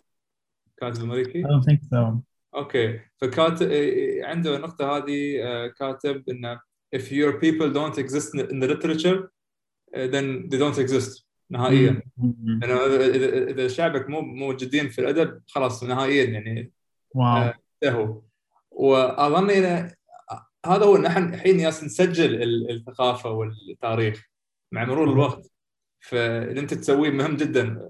كاتب 0.77 1.03
أمريكي. 1.03 1.45
I 1.45 1.47
don't 1.47 1.65
think 1.65 1.81
so. 1.95 2.23
أوكي 2.55 3.01
فكاتب 3.17 3.69
عنده 4.23 4.57
النقطة 4.57 4.97
هذه 4.97 5.43
آه، 5.43 5.67
كاتب 5.67 6.29
إنه 6.29 6.61
if 6.97 7.01
your 7.01 7.33
people 7.33 7.73
don't 7.73 7.99
exist 7.99 8.35
in 8.35 8.61
the 8.61 8.69
literature 8.69 9.29
آه، 9.95 10.07
then 10.07 10.49
they 10.49 10.59
don't 10.59 10.79
exist 10.79 11.25
نهائيا. 11.53 12.03
لأنه 12.63 12.75
اذا 12.87 13.51
اذا 13.51 13.69
شعبك 13.69 14.11
مو 14.11 14.21
موجودين 14.21 14.89
في 14.89 15.01
الأدب 15.01 15.43
خلاص 15.47 15.85
نهائيا 15.85 16.25
يعني 16.25 16.73
واو. 17.15 17.53
انتهوا. 17.85 18.21
وأظن 18.71 19.51
انه 19.51 19.93
هذا 20.67 20.85
هو 20.85 20.97
نحن 20.97 21.35
الحين 21.35 21.61
ياس 21.61 21.85
نسجل 21.85 22.43
الثقافة 22.71 23.31
والتاريخ 23.31 24.31
مع 24.73 24.85
مرور 24.85 25.13
الوقت. 25.13 25.51
فاللي 26.01 26.61
أنت 26.61 26.75
تسويه 26.75 27.11
مهم 27.11 27.37
جدا 27.37 27.89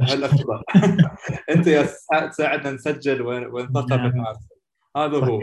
هالافضل 0.00 0.62
أنت 1.54 1.66
يا 1.66 1.88
تساعدنا 2.28 2.70
نسجل 2.70 3.22
ونثقف 3.22 3.90
نعم. 3.90 4.10
الناس. 4.10 4.48
هذا 4.96 5.18
هو. 5.18 5.42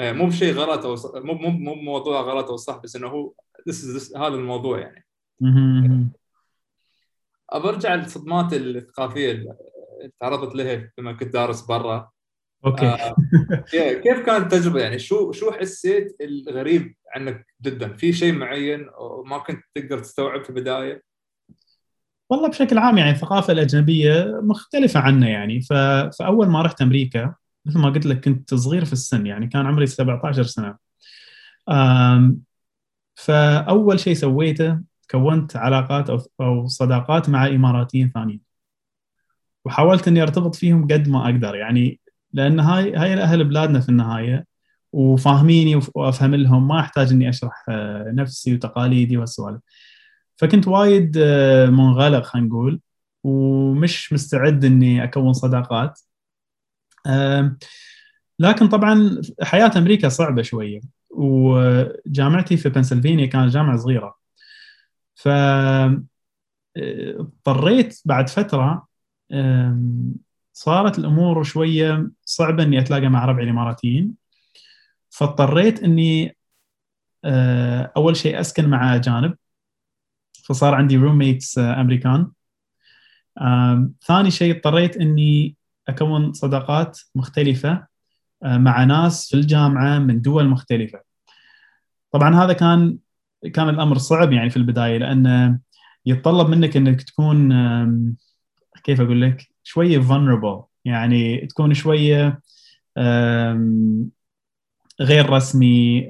إيه، 0.00 0.12
مو 0.12 0.26
بشيء 0.26 0.54
غلط 0.54 0.86
أو 0.86 1.22
مو 1.22 1.34
مو 1.34 1.50
مو 1.50 1.74
موضوع 1.74 2.20
غلط 2.20 2.50
أو 2.50 2.56
صح 2.56 2.76
بس 2.76 2.96
إنه 2.96 3.08
هو 3.08 3.32
this 3.70 3.74
is 3.74 4.00
this 4.00 4.16
هذا 4.16 4.34
الموضوع 4.34 4.78
يعني. 4.78 5.06
أبى 7.50 7.68
أرجع 7.68 7.94
للصدمات 7.94 8.52
الثقافية 8.52 9.32
اللي 9.32 9.54
تعرضت 10.20 10.54
لها 10.54 10.90
لما 10.98 11.12
كنت 11.12 11.32
دارس 11.32 11.60
برا. 11.62 12.10
أوكي. 12.66 12.86
آه 12.86 13.14
كيف 13.72 14.26
كانت 14.26 14.52
التجربة؟ 14.54 14.80
يعني 14.80 14.98
شو 14.98 15.32
شو 15.32 15.52
حسيت 15.52 16.16
الغريب 16.20 16.94
عنك 17.14 17.46
جدا؟ 17.62 17.96
في 17.96 18.12
شيء 18.12 18.32
معين 18.32 18.86
ما 19.24 19.38
كنت 19.38 19.60
تقدر 19.74 19.98
تستوعب 19.98 20.44
في 20.44 20.50
البداية؟ 20.50 21.02
والله 22.30 22.48
بشكل 22.48 22.78
عام 22.78 22.98
يعني 22.98 23.10
الثقافة 23.10 23.52
الأجنبية 23.52 24.40
مختلفة 24.42 25.00
عنا 25.00 25.28
يعني. 25.28 25.60
فأول 26.18 26.46
ما 26.46 26.62
رحت 26.62 26.82
أمريكا 26.82 27.34
مثل 27.66 27.78
ما 27.78 27.90
قلت 27.90 28.06
لك 28.06 28.24
كنت 28.24 28.54
صغير 28.54 28.84
في 28.84 28.92
السن 28.92 29.26
يعني 29.26 29.46
كان 29.46 29.66
عمري 29.66 29.86
17 29.86 30.42
سنة. 30.42 30.76
فأول 33.14 34.00
شيء 34.00 34.14
سويته 34.14 34.80
كونت 35.10 35.56
علاقات 35.56 36.10
أو 36.40 36.66
صداقات 36.66 37.28
مع 37.28 37.46
إماراتيين 37.46 38.10
ثانيين. 38.14 38.40
وحاولت 39.64 40.08
إني 40.08 40.22
أرتبط 40.22 40.54
فيهم 40.54 40.84
قد 40.84 41.08
ما 41.08 41.24
أقدر 41.24 41.54
يعني 41.54 42.00
لأن 42.32 42.60
هاي 42.60 42.96
هاي 42.96 43.14
أهل 43.14 43.44
بلادنا 43.44 43.80
في 43.80 43.88
النهاية 43.88 44.46
وفاهميني 44.92 45.80
وأفهم 45.94 46.34
لهم 46.34 46.68
ما 46.68 46.80
أحتاج 46.80 47.12
إني 47.12 47.28
أشرح 47.28 47.64
آه، 47.68 48.10
نفسي 48.14 48.54
وتقاليدي 48.54 49.16
والسوالف. 49.16 49.60
فكنت 50.36 50.68
وايد 50.68 51.16
آه، 51.22 51.66
منغلق 51.66 52.24
خلينا 52.24 52.48
نقول 52.48 52.80
ومش 53.24 54.12
مستعد 54.12 54.64
إني 54.64 55.04
أكون 55.04 55.32
صداقات. 55.32 56.00
لكن 58.38 58.68
طبعا 58.68 59.20
حياة 59.42 59.72
أمريكا 59.76 60.08
صعبة 60.08 60.42
شوية 60.42 60.80
وجامعتي 61.10 62.56
في 62.56 62.68
بنسلفانيا 62.68 63.26
كانت 63.26 63.52
جامعة 63.52 63.76
صغيرة. 63.76 64.17
ف 65.18 65.28
اضطريت 66.76 68.00
بعد 68.04 68.28
فترة 68.28 68.86
صارت 70.52 70.98
الأمور 70.98 71.42
شوية 71.42 72.10
صعبة 72.24 72.62
إني 72.62 72.78
أتلاقى 72.78 73.08
مع 73.08 73.24
ربعي 73.24 73.44
الإماراتيين. 73.44 74.14
فاضطريت 75.10 75.82
إني 75.82 76.36
آه، 77.24 77.92
أول 77.96 78.16
شيء 78.16 78.40
أسكن 78.40 78.68
مع 78.68 78.94
اجانب 78.94 79.34
فصار 80.44 80.74
عندي 80.74 80.96
روميتس 80.96 81.58
آه، 81.58 81.80
أمريكان. 81.80 82.30
ثاني 84.06 84.30
شيء 84.30 84.56
اضطريت 84.56 84.96
إني 84.96 85.56
أكون 85.88 86.32
صداقات 86.32 86.98
مختلفة 87.14 87.86
آه، 88.42 88.58
مع 88.58 88.84
ناس 88.84 89.28
في 89.28 89.34
الجامعة 89.34 89.98
من 89.98 90.20
دول 90.20 90.48
مختلفة. 90.48 91.00
طبعا 92.10 92.34
هذا 92.34 92.52
كان 92.52 92.98
كان 93.52 93.68
الأمر 93.68 93.98
صعب 93.98 94.32
يعني 94.32 94.50
في 94.50 94.56
البداية 94.56 94.98
لأن 94.98 95.58
يتطلب 96.06 96.48
منك 96.48 96.76
إنك 96.76 97.02
تكون 97.02 97.52
كيف 98.84 99.00
أقول 99.00 99.22
لك؟ 99.22 99.48
شوية 99.62 100.00
vulnerable. 100.00 100.64
يعني 100.84 101.46
تكون 101.46 101.74
شوية 101.74 102.40
غير 105.00 105.30
رسمي 105.30 106.08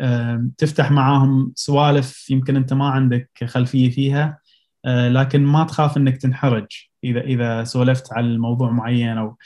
تفتح 0.59 0.91
معاهم 0.91 1.53
سوالف 1.55 2.31
يمكن 2.31 2.57
أنت 2.57 2.73
ما 2.73 2.89
عندك 2.89 3.31
خلفية 3.45 3.91
فيها 3.91 4.39
آه، 4.85 5.09
لكن 5.09 5.45
ما 5.45 5.65
تخاف 5.65 5.97
إنك 5.97 6.17
تنحرج 6.17 6.67
إذا 7.05 7.21
إذا 7.21 7.65
سولفت 7.65 8.13
على 8.13 8.27
الموضوع 8.27 8.71
معين 8.71 9.19
أو 9.19 9.37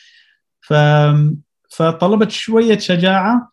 ف 0.60 0.74
فطلبت 1.70 2.30
شوية 2.30 2.78
شجاعة 2.78 3.51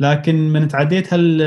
لكن 0.00 0.48
يوم 0.52 0.68
تعديت 0.68 1.14
هال 1.14 1.38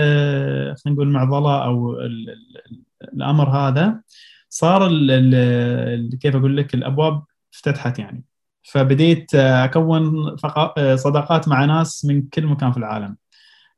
خلينا 0.77 0.95
نقول 0.95 1.07
المعضله 1.07 1.63
أو 1.63 1.99
ال 1.99 2.29
ال 2.29 2.83
الأمر 3.13 3.49
هذا 3.49 4.01
صار 4.49 4.87
ال 4.91 6.19
كيف 6.21 6.35
أقول 6.35 6.57
لك 6.57 6.73
الأبواب 6.73 7.23
افتتحت 7.53 7.99
يعني. 7.99 8.23
فبديت 8.63 9.35
أكون 9.35 10.35
صداقات 10.95 11.47
مع 11.47 11.65
ناس 11.65 12.05
من 12.05 12.21
كل 12.21 12.45
مكان 12.45 12.71
في 12.71 12.77
العالم. 12.77 13.17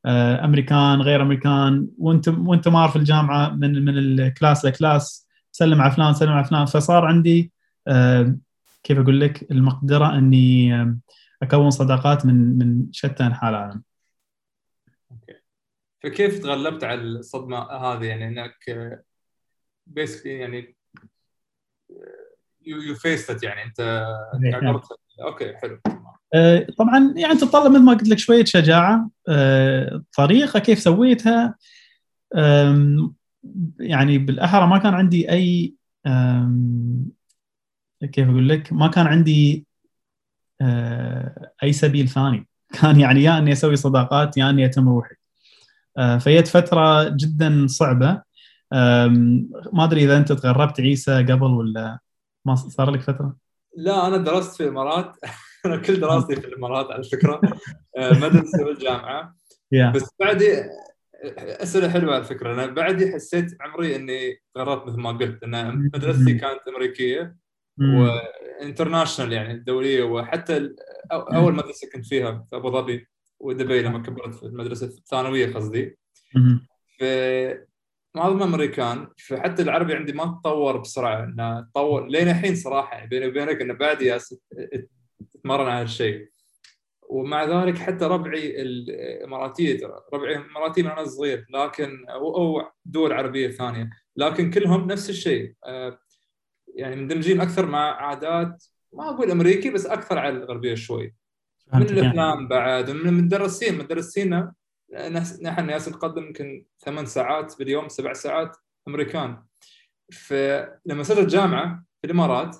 أمريكان 0.06 1.02
غير 1.02 1.22
أمريكان. 1.22 1.86
وأنت 1.98 2.28
وأنت 2.28 2.68
مار 2.68 2.88
في 2.88 2.96
الجامعة 2.96 3.48
من 3.50 3.84
من 3.84 3.98
ال 3.98 4.09
class 4.09 4.64
ل 4.64 4.75
class 4.75 5.28
سلم 5.52 5.82
على 5.82 5.90
فلان 5.92 6.14
سلم 6.14 6.32
على 6.32 6.44
فلان. 6.44 6.64
فصار 6.66 7.04
عندي 7.04 7.52
كيف 8.82 8.98
أقول 8.98 9.20
لك 9.20 9.50
المقدرة 9.50 10.18
إني 10.18 10.74
أكون 11.42 11.70
صداقات 11.70 12.26
من 12.26 12.58
من 12.58 12.86
شتى 12.92 13.26
أنحاء 13.26 13.50
العالم. 13.50 13.82
فكيف 16.02 16.42
تغلبت 16.42 16.84
على 16.84 17.00
الصدمة 17.00 17.58
هذه؟ 17.58 18.04
يعني 18.04 18.28
إنك 18.28 18.54
basically 19.86 20.38
يعني 20.38 20.76
you 22.66 22.94
faced 22.94 23.42
يعني 23.42 23.64
أنت 23.64 23.80
إيه. 24.44 24.82
أوكي 25.22 25.56
حلو. 25.56 25.80
آه، 26.34 26.66
طبعا 26.78 27.14
يعني 27.16 27.34
تتطلب 27.34 27.72
مثل 27.72 27.82
ما 27.82 27.92
قلت 27.92 28.08
لك 28.08 28.18
شوية 28.18 28.44
شجاعة 28.44 29.10
آه، 29.28 30.04
طريقة 30.16 30.58
كيف 30.58 30.78
سويتها 30.78 31.54
يعني 33.80 34.18
بالأحرى 34.18 34.66
ما 34.66 34.78
كان 34.78 34.94
عندي 34.94 35.30
أي 35.30 35.74
كيف 38.12 38.28
أقول 38.28 38.48
لك؟ 38.48 38.72
ما 38.72 38.88
كان 38.88 39.06
عندي 39.06 39.66
آه، 40.60 41.52
أي 41.62 41.72
سبيل 41.72 42.08
ثاني. 42.08 42.46
كان 42.80 43.00
يعني 43.00 43.22
يا 43.22 43.38
إني 43.38 43.52
أسوي 43.52 43.76
صداقات 43.76 44.36
يا 44.36 44.50
إني 44.50 44.64
أتم 44.64 44.88
روحي. 44.88 45.14
فهي 45.96 46.44
فترة 46.44 47.08
جدا 47.08 47.66
صعبة. 47.66 48.22
ما 49.72 49.84
أدري 49.84 50.04
إذا 50.04 50.16
أنت 50.16 50.32
تغربت 50.32 50.80
عيسى 50.80 51.16
قبل 51.16 51.46
ولا 51.46 51.98
ما 52.44 52.54
صار 52.54 52.90
لك 52.90 53.00
فترة؟ 53.00 53.36
لا 53.76 54.06
أنا 54.06 54.16
درست 54.16 54.56
في 54.56 54.62
الإمارات. 54.62 55.16
أنا 55.66 55.76
كل 55.76 56.00
دراستي 56.00 56.36
في 56.36 56.46
الإمارات 56.46 56.90
على 56.90 57.02
فكرة. 57.02 57.40
آه، 57.96 58.12
مدرسه 58.12 58.64
بالجامعة 58.64 59.34
بس 59.94 60.10
بعدي 60.20 60.62
أسئلة 61.36 61.88
حلوة 61.88 62.14
على 62.14 62.24
فكرة. 62.24 62.52
أنا 62.54 62.66
بعدي 62.66 63.12
حسيت 63.12 63.56
عمري 63.60 63.96
إني 63.96 64.42
تغربت 64.54 64.86
مثل 64.86 65.00
ما 65.00 65.10
قلت. 65.10 65.42
ان 65.42 65.90
مدرستي 65.94 66.34
كانت 66.34 66.60
أمريكية 66.68 67.36
وانترناشونال 67.80 69.32
يعني 69.32 69.58
دولية. 69.58 70.02
وحتى 70.02 70.70
أول 71.12 71.54
مدرسة 71.54 71.88
كنت 71.92 72.06
فيها 72.06 72.46
في 72.50 72.56
أبو 72.56 72.70
ظبي. 72.70 73.06
ودبي 73.40 73.82
لما 73.82 73.98
كبرت 73.98 74.34
في 74.34 74.42
المدرسة 74.42 74.86
الثانوية 74.86 75.54
قصدي. 75.54 75.98
ف 76.98 77.04
معظم 78.14 78.42
أمريكان 78.42 79.08
فحتى 79.18 79.62
العربي 79.62 79.94
عندي 79.94 80.12
ما 80.12 80.40
تطور 80.40 80.76
بسرعة 80.76 81.24
إنه 81.24 81.60
تطور 81.60 82.06
لين 82.06 82.28
الحين 82.28 82.54
صراحة 82.54 83.04
بيني 83.04 83.26
وبينك 83.26 83.60
إنه 83.60 83.74
بعد 83.74 84.20
تتمرن 85.32 85.68
على 85.68 85.82
هالشيء. 85.82 86.28
ومع 87.08 87.44
ذلك 87.44 87.78
حتى 87.78 88.04
ربعي 88.04 88.62
الإماراتية 88.62 89.80
ربعي 90.12 90.36
اماراتي 90.36 90.82
من 90.82 90.90
أنا 90.90 91.04
صغير 91.04 91.46
لكن 91.50 92.08
أو 92.08 92.62
دول 92.84 93.12
عربية 93.12 93.50
ثانية 93.50 93.90
لكن 94.16 94.50
كلهم 94.50 94.86
نفس 94.86 95.10
الشيء. 95.10 95.54
آه، 95.66 95.98
يعني 96.74 96.96
مندمجين 96.96 97.40
أكثر 97.40 97.66
مع 97.66 98.06
عادات 98.06 98.64
ما 98.92 99.10
أقول 99.10 99.30
أمريكي 99.30 99.70
بس 99.70 99.86
أكثر 99.86 100.18
على 100.18 100.36
الغربية 100.36 100.74
شوي. 100.74 101.14
من 101.74 101.82
الافلام 101.82 102.48
بعد 102.48 102.90
من 102.90 103.08
المدرسين. 103.08 103.78
مدرسينا 103.78 104.52
نحن 105.42 105.66
ناس 105.66 105.88
نقدم 105.88 106.26
يمكن 106.26 106.64
ثمان 106.78 107.06
ساعات 107.06 107.58
باليوم 107.58 107.88
سبع 107.88 108.12
ساعات 108.12 108.56
أمريكان. 108.88 109.42
فلما 110.12 111.02
صرت 111.02 111.18
الجامعة 111.18 111.84
في 112.00 112.06
الإمارات 112.06 112.56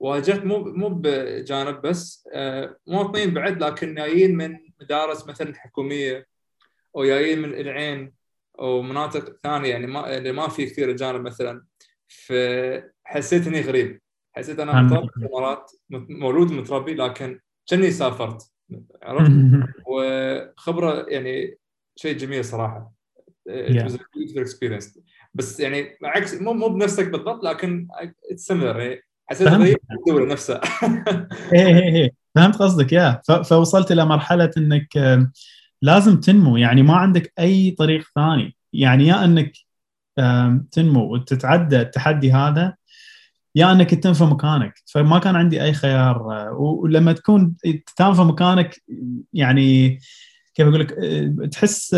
واجهت 0.00 0.44
مو 0.44 0.58
مو 0.64 0.88
بجانب 0.88 1.80
بس 1.82 2.28
آه، 2.32 2.76
مواطنين 2.86 3.34
بعد 3.34 3.62
لكن 3.64 3.94
جايين 3.94 4.36
من 4.36 4.58
مدارس 4.80 5.28
مثلا 5.28 5.54
حكومية 5.54 6.26
أو 6.96 7.04
جايين 7.04 7.42
من 7.42 7.54
العين 7.54 8.12
أو 8.60 8.82
مناطق 8.82 9.36
ثانية 9.42 9.70
يعني 9.70 9.86
ما 9.86 10.00
يعني 10.08 10.32
ما 10.32 10.48
في 10.48 10.66
كثير 10.66 10.90
اجانب 10.90 11.20
مثلا. 11.20 11.64
فحسيت 12.08 13.46
إني 13.46 13.60
غريب. 13.60 14.00
حسيت 14.32 14.60
أنا 14.60 14.82
متربي 14.82 15.08
في 15.08 15.16
الإمارات 15.16 15.72
مولود 15.90 16.52
متربي 16.52 16.94
لكن 16.94 17.40
كأني 17.68 17.90
سافرت 17.90 18.42
عرفت؟ 19.02 19.32
وخبرة 19.90 21.06
يعني 21.08 21.58
شيء 21.96 22.16
جميل 22.16 22.44
صراحة. 22.44 22.92
experience 23.48 24.98
بس 25.34 25.60
يعني 25.60 25.98
عكس 26.04 26.34
مو 26.34 26.52
مو 26.52 26.68
بنفسك 26.68 27.08
بالضبط 27.08 27.44
لكن 27.44 27.88
similar 28.34 28.80
يعني 28.80 29.00
حسيت 29.30 29.48
الدولة 29.48 30.32
نفسها 30.32 30.60
إيه 31.52 31.66
إيه 31.66 31.94
إيه. 31.96 32.10
فهمت 32.34 32.56
قصدك 32.56 32.92
يا 32.92 33.22
فوصلت 33.44 33.92
إلى 33.92 34.04
مرحلة 34.04 34.50
إنك 34.56 34.88
لازم 35.82 36.20
تنمو. 36.20 36.56
يعني 36.56 36.82
ما 36.82 36.96
عندك 36.96 37.32
أي 37.38 37.70
طريق 37.70 38.04
ثاني. 38.14 38.56
يعني 38.72 39.06
يا 39.06 39.24
إنك 39.24 39.52
تنمو 40.72 41.14
وتتعدى 41.14 41.80
التحدي 41.80 42.32
هذا 42.32 42.74
يا 43.58 43.72
انك 43.72 43.94
تنفى 43.94 44.24
مكانك. 44.24 44.74
فما 44.92 45.18
كان 45.18 45.36
عندي 45.36 45.62
أي 45.62 45.72
خيار. 45.72 46.22
ولما 46.58 47.12
تكون 47.12 47.56
تنفى 47.96 48.22
مكانك 48.22 48.82
يعني 49.32 49.98
كيف 50.54 50.68
أقول 50.68 50.80
لك 50.80 50.90
تحس 51.52 51.94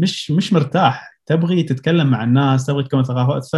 مش 0.00 0.30
مش 0.30 0.52
مرتاح. 0.52 1.20
تبغي 1.26 1.62
تتكلم 1.62 2.10
مع 2.10 2.24
الناس 2.24 2.66
تبغي 2.66 2.84
تكون 2.84 3.04
ثقافات. 3.04 3.46
ف 3.52 3.56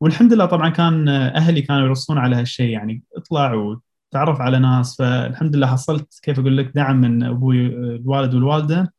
والحمد 0.00 0.32
لله 0.32 0.46
طبعا 0.46 0.68
كان 0.68 1.08
أهلي 1.08 1.62
كانوا 1.62 1.86
يرصون 1.86 2.18
على 2.18 2.36
هالشيء 2.36 2.70
يعني 2.70 3.02
اطلع 3.16 3.54
وتعرف 3.54 4.40
على 4.40 4.58
ناس. 4.58 4.96
فالحمد 4.96 5.56
لله 5.56 5.66
حصلت 5.66 6.20
كيف 6.22 6.38
أقول 6.38 6.56
لك 6.56 6.72
دعم 6.74 7.00
من 7.00 7.22
أبوي 7.22 7.66
الوالد 7.66 8.34
والوالدة. 8.34 8.92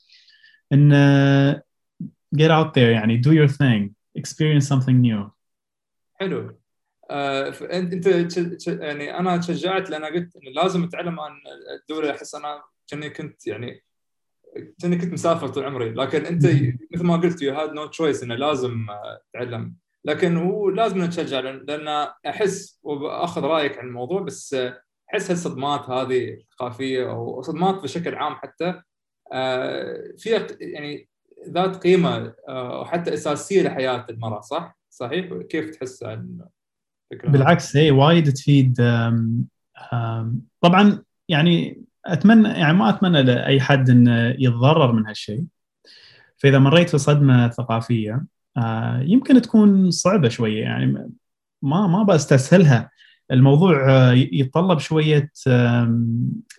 إن 0.73 1.61
get 2.35 2.49
out 2.49 2.73
there. 2.73 2.77
يعني 2.77 3.21
do 3.21 3.29
your 3.29 3.51
thing. 3.51 3.89
Experience 4.21 4.67
something 4.69 5.01
new. 5.07 5.29
حلو. 6.19 6.39
آه 6.39 6.68
انت 7.11 8.07
يعني 8.67 9.19
أنا 9.19 9.37
تشجعت 9.37 9.89
لأن 9.89 10.05
قلت 10.05 10.35
إنه 10.35 10.51
لازم 10.51 10.83
أتعلم 10.83 11.19
عن 11.19 11.31
الدولة 11.81 12.11
أحس 12.11 12.35
أنا 12.35 12.63
كأني 12.87 13.09
كنت 13.09 13.47
يعني 13.47 13.83
كأني 14.81 14.97
كنت 14.97 15.13
مسافر 15.13 15.47
طول 15.47 15.65
عمري 15.65 15.89
لكن 15.89 16.25
أنت 16.25 16.45
مثل 16.93 17.03
ما 17.03 17.17
قلت 17.17 17.41
you 17.41 17.53
had 17.53 17.73
no 17.73 17.85
choice 17.85 18.23
إنه 18.23 18.35
لازم 18.35 18.87
تتعلم 19.33 19.75
لكن 20.05 20.37
هو 20.37 20.69
لازم 20.69 21.03
نتشجع 21.03 21.39
لأن 21.39 22.07
أحس 22.27 22.79
وبأخذ 22.83 23.41
رأيك 23.41 23.77
عن 23.77 23.87
الموضوع 23.87 24.21
بس 24.21 24.55
أحس 25.13 25.31
هالصدمات 25.31 25.89
هذه 25.89 26.33
الثقافيه 26.33 27.11
أو 27.11 27.41
صدمات 27.41 27.75
بشكل 27.75 28.15
عام 28.15 28.35
حتى 28.35 28.81
فيها 30.17 30.47
يعني 30.59 31.09
ذات 31.47 31.83
قيمة 31.83 32.33
وحتى 32.49 33.13
أساسية 33.13 33.61
لحياة 33.61 34.05
المرأة 34.09 34.41
صح؟ 34.41 34.79
صحيح؟ 34.89 35.33
كيف 35.49 35.69
تحس 35.69 36.03
عن 36.03 36.39
بالعكس 37.23 37.77
هي 37.77 37.91
وايد 37.91 38.33
تفيد 38.33 38.81
أم 38.81 39.45
أم 39.93 40.41
طبعا 40.61 41.03
يعني 41.29 41.83
أتمنى 42.05 42.49
يعني 42.49 42.73
ما 42.73 42.89
أتمنى 42.89 43.23
لأي 43.23 43.61
حد 43.61 43.89
إنه 43.89 44.35
يتضرر 44.39 44.91
من 44.91 45.07
هالشيء. 45.07 45.43
فإذا 46.37 46.59
مريت 46.59 46.89
في 46.89 46.97
صدمه 46.97 47.49
ثقافية 47.49 48.25
آه، 48.57 49.01
يمكن 49.01 49.41
تكون 49.41 49.91
صعبة 49.91 50.29
شوية. 50.29 50.61
يعني 50.61 51.11
ما 51.61 51.87
ما 51.87 52.03
بستسهلها 52.03 52.89
الموضوع 53.31 53.89
آه، 53.89 54.13
يتطلب 54.13 54.79
شوية 54.79 55.31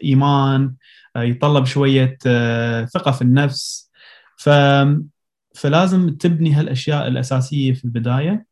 إيمان 0.04 0.74
آه، 1.16 1.22
يتطلب 1.22 1.64
شوية 1.64 2.18
ثقة 2.86 3.10
في 3.10 3.22
النفس. 3.22 3.90
ف 4.36 4.50
فلازم 5.54 6.16
تبني 6.16 6.52
هالأشياء 6.52 7.08
الأساسية 7.08 7.72
في 7.72 7.84
البداية. 7.84 8.46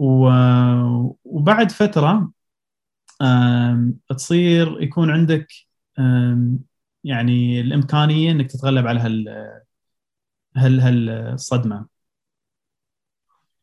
وبعد 0.00 1.70
فترة 1.70 2.32
تصير 4.08 4.82
يكون 4.82 5.10
عندك 5.10 5.46
يعني 7.04 7.60
الإمكانية 7.60 8.30
إنك 8.30 8.50
تتغلب 8.50 8.86
على 8.86 9.00
هال 9.00 9.28
هال 10.56 10.80
هالصدمة. 10.80 11.86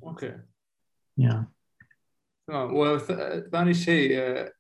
أوكي. 0.03 0.39
يا 1.17 1.47
تمام. 2.47 2.75
وثاني 2.75 3.73
شيء 3.73 4.19
آه، 4.19 4.53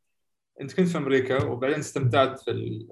أنت 0.61 0.73
كنت 0.73 0.87
في 0.87 0.97
أمريكا 0.97 1.43
وبعدين 1.43 1.77
استمتعت 1.77 2.39
في 2.39 2.51
ال 2.51 2.87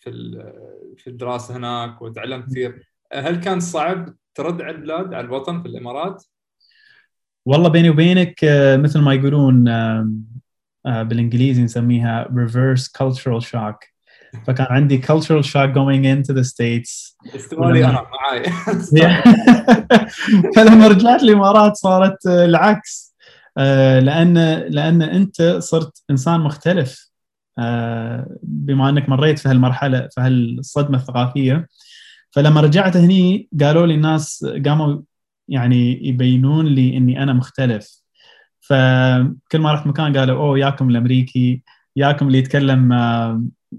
في 0.00 0.10
ال 0.10 0.52
في 0.96 1.10
الدراسة 1.10 1.56
هناك 1.56 2.02
وتعلمت 2.02 2.50
كثير. 2.50 2.88
هل 3.12 3.40
كان 3.40 3.60
صعب 3.60 4.16
ترد 4.34 4.62
على 4.62 4.76
البلاد 4.76 5.14
على 5.14 5.26
الوطن 5.26 5.62
في 5.62 5.68
الإمارات؟ 5.68 6.24
والله 7.46 7.68
بيني 7.68 7.90
وبينك 7.90 8.44
آه، 8.44 8.76
مثل 8.76 9.00
ما 9.00 9.14
يقولون 9.14 9.68
آه، 9.68 11.02
بالإنجليزي 11.02 11.62
نسميها 11.62 12.24
reverse 12.24 12.82
cultural 12.82 13.40
shock. 13.40 13.92
فكان 14.46 14.66
عندي 14.70 15.02
cultural 15.02 15.44
shock 15.44 15.74
going 15.74 16.04
into 16.04 16.34
the 16.34 16.44
states. 16.44 17.16
استوالي 17.36 17.84
أنا 17.84 18.06
معاي. 18.12 18.42
فلما 20.56 20.88
رجعت 20.88 21.22
الامارات 21.22 21.76
صارت 21.76 22.26
العكس. 22.26 23.14
آه، 23.58 24.00
لأن 24.00 24.34
لأن 24.68 25.02
أنت 25.02 25.42
صرت 25.42 26.02
إنسان 26.10 26.40
مختلف. 26.40 27.12
بما 28.42 28.88
أنك 28.88 29.08
مريت 29.08 29.38
في 29.38 29.48
هالمرحلة 29.48 30.08
في 30.10 30.20
هالصدمة 30.20 30.98
الثقافية. 30.98 31.66
فلما 32.30 32.60
رجعت 32.60 32.96
هني 32.96 33.48
قالوا 33.60 33.86
لي 33.86 33.94
الناس 33.94 34.46
قاموا 34.66 35.00
يعني 35.48 36.08
يبينون 36.08 36.66
لي 36.66 36.96
إني 36.96 37.22
أنا 37.22 37.32
مختلف. 37.32 38.02
فكل 38.60 39.58
ما 39.58 39.72
رحت 39.72 39.86
مكان 39.86 40.16
قالوا 40.16 40.38
أوه 40.38 40.58
ياكم 40.58 40.90
الأمريكي 40.90 41.62
ياكم 41.96 42.26
اللي 42.26 42.38
يتكلم 42.38 42.88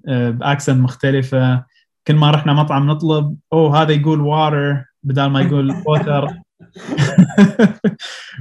بأكسنت 0.04 0.78
مختلفة. 0.78 1.66
كل 2.08 2.16
ما 2.16 2.32
رحنا 2.32 2.54
مطعم 2.54 2.88
نطلب 2.88 3.38
أوه 3.54 3.82
هذا 3.82 3.92
يقول 3.92 4.22
water 4.22 4.84
بدل 5.04 5.26
ما 5.26 5.42
يقول 5.42 5.76
water 5.88 6.28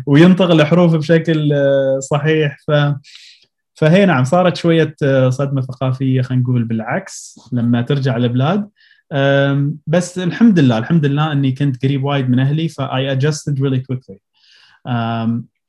وينطق 0.07 0.51
الحروف 0.51 0.97
بشكل 0.97 1.53
آه، 1.53 1.99
صحيح. 2.01 2.57
ف 2.67 2.71
فهي 3.75 4.07
نعم 4.07 4.25
صارت 4.25 4.57
شوية 4.57 4.95
آه، 5.03 5.31
صدمة 5.31 5.63
ثقافية 5.63 6.23
خلينا 6.23 6.43
نقول 6.43 6.65
بالعكس 6.65 7.41
لما 7.53 7.83
ترجع 7.83 8.17
البلاد 8.17 8.69
بس 9.87 10.19
الحمد 10.19 10.59
لله 10.59 10.79
الحمد 10.79 11.07
لله 11.07 11.33
إني 11.33 11.53
كنت 11.53 11.83
قريب 11.83 12.05
وايد 12.05 12.31
من 12.31 12.39
أهلي 12.39 12.69
ف 12.69 12.94
I 12.94 13.19
adjusted 13.19 13.55
really 13.59 13.83
quickly. 13.93 14.19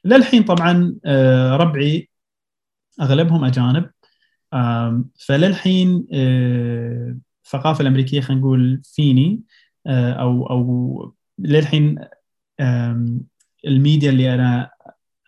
للحين 0.06 0.44
طبعا 0.44 0.96
آه، 1.06 1.58
ربعي 1.58 2.10
أغلبهم 3.02 3.46
أجانب. 3.46 3.90
فللحين 5.28 6.08
آه، 6.14 7.18
الثقافه 7.46 7.82
الأمريكية 7.82 8.22
خلينا 8.22 8.42
نقول 8.42 8.82
فيني 8.84 9.42
آه، 9.88 10.14
أو 10.14 10.50
أو 10.50 11.14
للحين 11.40 12.00
الميديا 13.68 14.10
اللي 14.10 14.34
أنا 14.34 14.72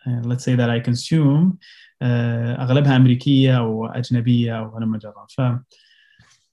آه، 0.06 0.22
let's 0.22 0.40
say 0.40 0.56
that 0.56 0.70
I 0.70 0.90
consume 0.90 1.56
أغلبها 2.02 2.96
أمريكية 2.96 3.58
أو 3.58 3.86
أجنبية 3.86 4.58
أو 4.58 4.76
هلم 4.76 4.96
جرا 4.96 5.26
ف 5.28 5.40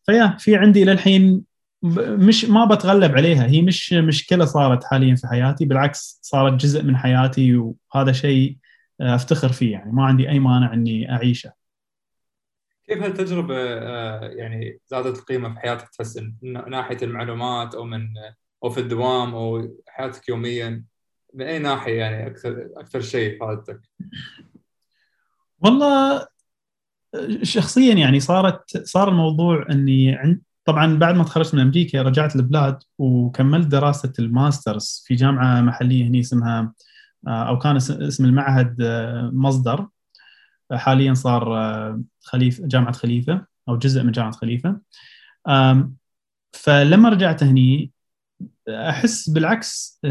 فيا 0.05 0.35
في 0.39 0.55
عندي 0.55 0.85
للحين 0.85 1.52
مش 1.83 2.45
ما 2.45 2.65
بتغلب 2.65 3.15
عليها. 3.15 3.45
هي 3.45 3.61
مش 3.61 3.93
مشكلة 3.93 4.45
صارت 4.45 4.83
حاليا 4.83 5.15
في 5.15 5.27
حياتي 5.27 5.65
بالعكس 5.65 6.19
صارت 6.21 6.53
جزء 6.53 6.83
من 6.83 6.97
حياتي 6.97 7.55
وهذا 7.55 8.11
شيء 8.11 8.57
أفتخر 9.01 9.49
فيه 9.49 9.71
يعني. 9.71 9.91
ما 9.91 10.05
عندي 10.05 10.29
أي 10.29 10.39
مانع 10.39 10.73
إني 10.73 11.11
أعيشه. 11.11 11.53
كيف 12.87 13.03
هالتجربة 13.03 13.55
آه، 13.57 14.19
يعني 14.21 14.79
زادت 14.87 15.17
القيمة 15.17 15.53
في 15.53 15.59
حياتك؟ 15.59 15.89
تحس 15.89 16.17
من 16.17 16.69
ناحية 16.69 16.97
المعلومات 17.01 17.75
أو 17.75 17.83
من 17.83 18.07
أو 18.63 18.69
في 18.69 18.79
الدوام 18.79 19.35
أو 19.35 19.77
حياتك 19.87 20.29
يوميا 20.29 20.83
من 21.33 21.45
أي 21.45 21.59
ناحية 21.59 21.99
يعني 21.99 22.27
أكثر 22.27 22.69
أكثر 22.77 23.01
شيء 23.01 23.39
فادتك؟ 23.39 23.79
والله 25.59 26.27
شخصيا 27.41 27.93
يعني 27.93 28.19
صارت 28.19 28.77
صار 28.87 29.09
الموضوع 29.09 29.65
إني 29.71 30.15
طبعا 30.65 30.97
بعد 30.97 31.15
ما 31.15 31.23
تخرجت 31.23 31.55
من 31.55 31.61
أمريكا 31.61 32.01
رجعت 32.01 32.35
البلاد 32.35 32.83
وكملت 32.97 33.67
دراسة 33.67 34.13
الماسترز 34.19 35.03
في 35.07 35.15
جامعة 35.15 35.61
محلية 35.61 36.07
هنا 36.07 36.19
اسمها 36.19 36.73
آه، 37.27 37.47
أو 37.49 37.59
كان 37.59 37.75
اسم 37.75 38.25
المعهد 38.25 38.81
آه، 38.81 39.31
مصدر. 39.33 39.87
حاليا 40.73 41.13
صار 41.13 41.57
آه، 41.57 42.01
خليفه 42.21 42.67
جامعة 42.67 42.91
خليفة 42.93 43.45
أو 43.69 43.77
جزء 43.77 44.03
من 44.03 44.11
جامعة 44.11 44.31
خليفة. 44.31 44.81
فلما 46.53 47.09
رجعت 47.09 47.43
هني 47.43 47.91
أحس 48.69 49.29
بالعكس 49.29 50.01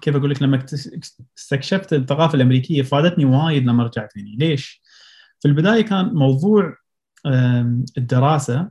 كيف 0.00 0.16
أقول 0.16 0.30
لك 0.30 0.42
لما 0.42 0.66
استكشفت 1.38 1.92
الثقافة 1.92 2.34
الأمريكية 2.34 2.82
فادتني 2.82 3.24
وايد 3.24 3.66
لما 3.66 3.84
رجعت 3.84 4.18
هني. 4.18 4.36
ليش؟ 4.36 4.82
في 5.40 5.48
البداية 5.48 5.82
كان 5.82 6.14
موضوع 6.14 6.76
الدراسة 7.98 8.70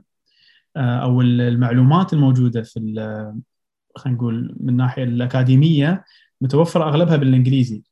آه، 0.76 0.98
أو 1.02 1.20
المعلومات 1.20 2.12
الموجودة 2.12 2.62
في 2.62 2.80
خلينا 3.96 4.18
نقول 4.18 4.56
من 4.60 4.68
الناحيه 4.68 5.04
الأكاديمية 5.04 6.04
متوفرة 6.40 6.84
أغلبها 6.84 7.16
بالإنجليزي. 7.16 7.82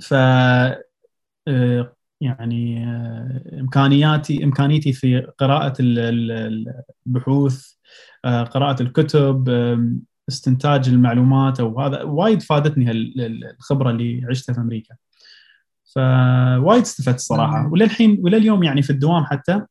ف 0.00 0.14
آه، 1.48 1.96
يعني 2.20 2.86
آه، 2.86 3.60
امكانياتي 3.60 4.44
إمكانيتي 4.44 4.92
في 4.92 5.20
قراءة 5.20 5.74
البحوث 5.80 7.74
قراءة 8.24 8.82
الكتب 8.82 9.48
استنتاج 10.28 10.88
المعلومات 10.88 11.60
أو 11.60 11.80
هذا 11.80 12.02
وايد 12.02 12.42
فادتني 12.42 12.90
الخبرة 12.90 13.90
اللي 13.90 14.26
عشتها 14.30 14.52
في 14.52 14.60
أمريكا. 14.60 14.94
فوايد 15.94 16.82
استفدت 16.82 17.16
الصراحه 17.16 17.68
وللحين 17.72 18.18
ولليوم 18.20 18.62
يعني 18.62 18.82
في 18.82 18.90
الدوام 18.90 19.24
حتى 19.24 19.62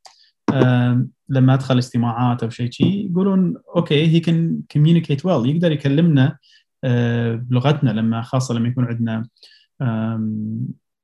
لما 1.29 1.53
أدخل 1.53 1.77
اجتماعات 1.77 2.43
أو 2.43 2.49
شيء 2.49 2.71
شيء 2.71 3.11
يقولون 3.11 3.55
أوكي 3.75 4.07
he 4.07 4.19
can 4.19 4.61
communicate 4.71 5.25
well 5.25 5.55
يقدر 5.55 5.71
يكلمنا 5.71 6.37
بلغتنا 7.33 7.89
لما 7.89 8.21
خاصة 8.21 8.53
لما 8.53 8.67
يكون 8.67 8.85
عندنا 8.85 9.27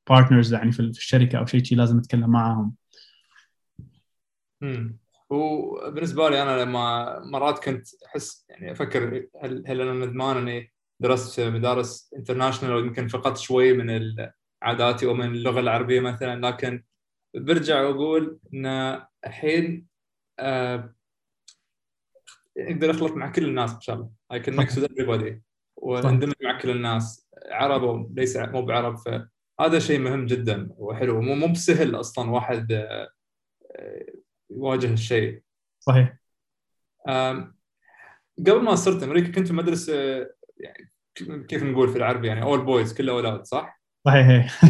partners 0.09 0.53
يعني 0.53 0.71
في 0.71 0.79
الشركة 0.79 1.39
أو 1.39 1.45
شيء 1.45 1.63
شيء 1.63 1.77
لازم 1.77 1.97
نتكلم 1.97 2.29
معاهم. 2.29 2.73
امم 4.63 4.97
وبالنسبه 5.29 6.29
لي 6.29 6.41
أنا 6.41 6.63
لما 6.63 7.19
مرات 7.19 7.63
كنت 7.63 7.87
أحس 8.05 8.45
يعني 8.49 8.71
أفكر 8.71 9.27
هل 9.43 9.63
هل 9.67 9.81
أنا 9.81 10.05
ندمان 10.05 10.37
أني 10.37 10.73
درست 10.99 11.35
في 11.35 11.49
مدارس 11.49 12.13
international 12.17 12.75
ويمكن 12.75 13.07
فقدت 13.07 13.37
شوي 13.37 13.73
من 13.73 13.89
عاداتي 14.63 15.05
ومن 15.05 15.25
اللغة 15.25 15.59
العربية 15.59 15.99
مثلا 15.99 16.47
لكن 16.47 16.83
برجع 17.35 17.81
وأقول 17.81 18.39
إن 18.53 18.65
الحين 19.25 19.87
آه 20.39 20.93
أقدر 22.57 22.91
أخلط 22.91 23.11
مع 23.11 23.31
كل 23.31 23.45
الناس 23.45 23.73
إن 23.73 23.81
شاء 23.81 23.95
الله. 23.95 24.09
Can 24.33 24.53
mix 24.53 24.75
with 24.75 24.91
everybody. 24.91 25.33
وأندمج 25.75 26.33
مع 26.43 26.59
كل 26.59 26.69
الناس. 26.69 27.29
عرب 27.51 27.83
وليس 27.83 28.37
مو 28.37 28.65
بعرب 28.65 28.97
هذا 29.61 29.79
شيء 29.79 29.99
مهم 29.99 30.25
جدا 30.25 30.69
وحلو. 30.77 31.21
مو 31.21 31.35
مو 31.35 31.47
بسهل 31.47 31.95
أصلا 31.95 32.31
واحد 32.31 32.71
آه، 32.71 33.09
يواجه 34.49 34.93
الشيء. 34.93 35.41
صحيح. 35.79 36.17
قبل 38.39 38.61
ما 38.61 38.75
صرت 38.75 39.03
أمريكا 39.03 39.31
كنت 39.31 39.47
في 39.47 39.53
مدرسة 39.53 39.93
يعني 40.57 40.91
كيف 41.47 41.63
نقول 41.63 41.89
في 41.89 41.97
العربي 41.97 42.27
يعني 42.27 42.43
اول 42.43 42.65
بويز 42.65 42.93
كله 42.93 43.11
أولاد 43.11 43.45
صح؟ 43.45 43.82
صحيح. 44.05 44.61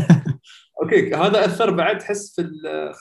okay 0.82 1.16
هذا 1.16 1.46
أثر 1.46 1.72
بعد 1.72 1.98
تحس 1.98 2.36
في 2.36 2.50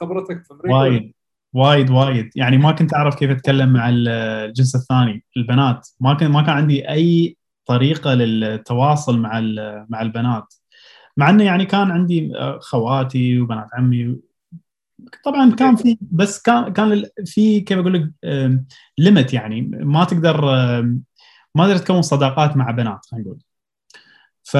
خبرتك 0.00 0.44
في 0.44 0.54
أمريكا؟ 0.54 0.74
وايد 0.74 1.12
وايد 1.52 1.90
وايد. 1.90 2.30
يعني 2.36 2.58
ما 2.58 2.72
كنت 2.72 2.94
أعرف 2.94 3.14
كيف 3.14 3.30
أتكلم 3.30 3.72
مع 3.72 3.88
الجنس 3.88 4.74
الثاني 4.74 5.24
البنات. 5.36 5.88
ما 6.00 6.14
كان 6.14 6.30
ما 6.30 6.42
كان 6.42 6.56
عندي 6.56 6.88
أي 6.88 7.36
طريقة 7.66 8.14
للتواصل 8.14 9.18
مع 9.18 9.40
مع 9.88 10.02
البنات. 10.02 10.54
مع 11.16 11.30
إنه 11.30 11.44
يعني 11.44 11.66
كان 11.66 11.90
عندي 11.90 12.32
خواتي 12.60 13.40
وبنات 13.40 13.68
عمي. 13.72 14.16
طبعا 15.24 15.54
كان 15.54 15.76
في 15.76 15.98
بس 16.00 16.42
كان 16.42 16.72
كان 16.72 17.04
في 17.24 17.60
كيف 17.60 17.78
أقول 17.78 17.94
لك 17.94 18.10
limit 18.98 19.32
يعني. 19.34 19.60
ما 19.72 20.04
تقدر 20.04 20.44
ما 21.54 21.66
تقدر 21.66 21.76
تكون 21.76 22.02
صداقات 22.02 22.56
مع 22.56 22.70
بنات 22.70 23.06
خلينا 23.06 23.26
نقول. 23.26 23.38
ف 24.44 24.56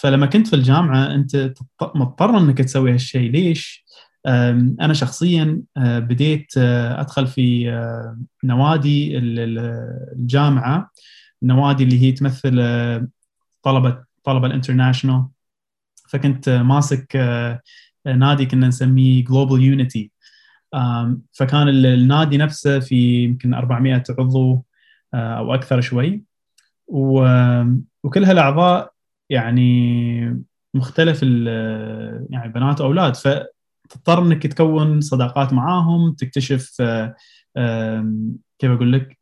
فلما 0.00 0.26
كنت 0.26 0.46
في 0.46 0.56
الجامعة 0.56 1.14
أنت 1.14 1.52
مضطر 1.94 2.38
إنك 2.38 2.58
تسوي 2.58 2.92
هالشيء. 2.92 3.30
ليش؟ 3.30 3.84
أنا 4.26 4.92
شخصيا 4.92 5.62
بديت 5.76 6.52
أدخل 6.56 7.26
في 7.26 7.70
نوادي 8.44 9.18
الجامعة. 9.18 10.90
النوادي 11.42 11.84
اللي 11.84 12.02
هي 12.02 12.12
تمثل 12.12 12.56
طلبة 13.62 14.04
طلبة 14.24 14.46
ال 14.46 14.51
international. 14.51 15.26
فكنت 16.08 16.48
ماسك 16.48 17.16
نادي 18.06 18.46
كنا 18.46 18.68
نسميه 18.68 19.24
Global 19.24 19.62
Unity 19.62 20.10
فكان 21.32 21.68
النادي 21.68 22.36
نفسه 22.36 22.78
في 22.78 23.24
يمكن 23.24 23.54
400 23.54 24.02
عضو 24.18 24.64
أو 25.14 25.54
أكثر 25.54 25.80
شوي. 25.80 26.22
وكل 26.86 28.24
هالأعضاء 28.24 28.92
يعني 29.30 30.44
مختلف 30.74 31.22
يعني 31.22 32.52
بنات 32.54 32.80
وأولاد. 32.80 33.16
فتضطر 33.16 34.22
إنك 34.22 34.46
تكون 34.46 35.00
صداقات 35.00 35.52
معاهم 35.52 36.12
تكتشف 36.12 36.82
كيف 38.58 38.70
أقول 38.70 38.92
لك 38.92 39.18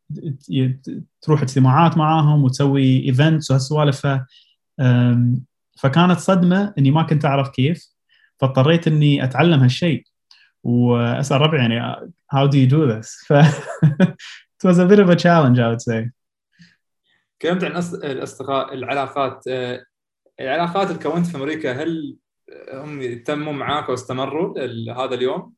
تروح 1.21 1.41
اجتماعات 1.41 1.97
معاهم 1.97 2.43
وتسوي 2.43 3.05
ايفنتس 3.05 3.51
وهالسوالف. 3.51 4.07
فكانت 5.79 6.19
صدمة 6.19 6.73
إني 6.77 6.91
ما 6.91 7.03
كنت 7.03 7.25
أعرف 7.25 7.49
كيف. 7.49 7.89
فاضطريت 8.37 8.87
إني 8.87 9.23
أتعلم 9.23 9.59
هالشيء. 9.59 10.03
وأسأل 10.63 11.41
ربعي 11.41 11.59
يعني 11.59 11.95
how 12.35 12.47
do 12.47 12.55
you 12.55 12.69
do 12.71 12.93
this? 12.93 13.25
ف 13.27 13.33
it 14.63 14.69
was 14.69 14.77
a 14.77 14.85
bit 14.85 14.99
of 14.99 15.09
a 15.09 15.15
challenge 15.15 15.59
I 15.59 15.69
would 15.69 15.81
say. 15.81 16.09
تكلمت 17.39 17.63
عن 17.63 17.71
الأصدقاء 18.03 18.73
العلاقات 18.73 19.43
آه، 19.47 19.85
العلاقات 20.39 20.87
اللي 20.87 21.03
كونت 21.03 21.25
في 21.25 21.37
أمريكا 21.37 21.83
هل 21.83 22.17
هم 22.73 23.23
تموا 23.23 23.53
معاك 23.53 23.89
واستمروا 23.89 24.59
هذا 25.05 25.15
اليوم؟ 25.15 25.53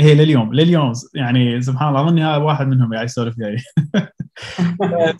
هي 0.00 0.14
لليوم 0.14 0.54
لليوم. 0.54 0.92
يعني 1.14 1.62
سبحان 1.62 1.88
الله 1.88 2.08
أظني 2.08 2.24
هذا 2.24 2.36
واحد 2.36 2.66
منهم 2.66 2.94
قاعد 2.94 3.04
يسولف 3.04 3.38
وياي 3.38 3.56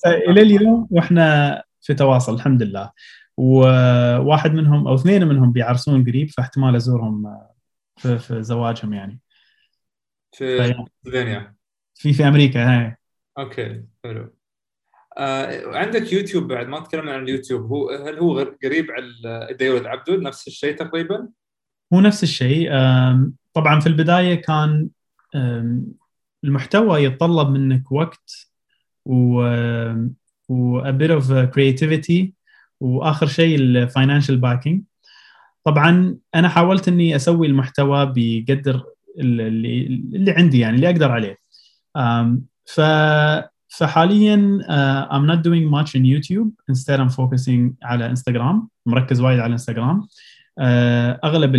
إلى 0.29 0.43
اليوم 0.43 0.89
وإحنا 0.91 1.63
في 1.81 1.95
تواصل 1.95 2.35
الحمد 2.35 2.63
لله. 2.63 2.91
وواحد 3.37 4.55
منهم 4.55 4.89
أو 4.89 4.95
اثنين 4.95 5.27
منهم 5.27 5.53
بيعرسون 5.53 6.05
قريب 6.05 6.31
فاحتمال 6.31 6.77
أزورهم 6.77 7.39
في, 7.97 8.19
في 8.19 8.43
زواجهم 8.43 8.95
يعني. 8.95 9.21
في 10.33 10.75
في 11.95 12.13
في 12.13 12.29
أمريكا 12.29 12.65
هاي. 12.65 12.97
okay 13.39 13.85
حلو. 14.05 14.35
آه 15.19 15.77
عندك 15.77 16.13
يوتيوب 16.13 16.49
بعد 16.49 16.69
ما 16.69 16.81
تكلمنا 16.81 17.13
عن 17.13 17.23
اليوتيوب. 17.23 17.73
هو 17.73 17.91
هل 17.91 18.19
هو 18.19 18.55
قريب 18.65 18.87
على 18.91 19.49
ديود 19.59 19.87
عبدو 19.87 20.17
نفس 20.17 20.47
الشيء 20.47 20.77
تقريبا؟ 20.77 21.29
هو 21.93 22.01
نفس 22.01 22.23
الشيء. 22.23 22.71
طبعا 23.55 23.81
في 23.81 23.87
البداية 23.87 24.35
كان 24.35 24.89
المحتوى 26.45 27.03
يتطلب 27.05 27.49
منك 27.49 27.93
وقت 27.93 28.51
و 29.05 29.43
و 30.49 30.81
a 30.81 30.93
bit 30.93 31.11
of 31.11 31.25
creativity 31.55 32.27
وآخر 32.81 33.27
شيء 33.27 33.59
ال 33.59 33.66
financial 33.66 34.37
backing 34.37 34.83
طبعا 35.65 36.17
أنا 36.35 36.49
حاولت 36.49 36.89
إني 36.89 37.17
أسوي 37.17 37.47
المحتوى 37.47 38.13
بقدر 38.17 38.85
اللي, 39.19 39.87
اللي 39.87 40.31
عندي 40.31 40.59
يعني 40.59 40.77
اللي 40.77 40.91
أقدر 40.91 41.13
عليه. 41.13 41.39
ف 42.65 42.81
فحاليا 43.79 44.59
uh, 44.63 45.13
I'm 45.13 45.27
not 45.27 45.43
doing 45.43 45.65
much 45.71 45.95
in 45.95 46.05
YouTube. 46.05 46.51
Instead 46.71 47.01
I'm 47.01 47.11
focusing 47.11 47.73
على 47.83 48.07
انستغرام 48.07 48.69
مركز 48.87 49.21
وايد 49.21 49.39
على 49.39 49.53
انستغرام 49.53 50.03
uh, 50.03 50.65
أغلب 51.25 51.55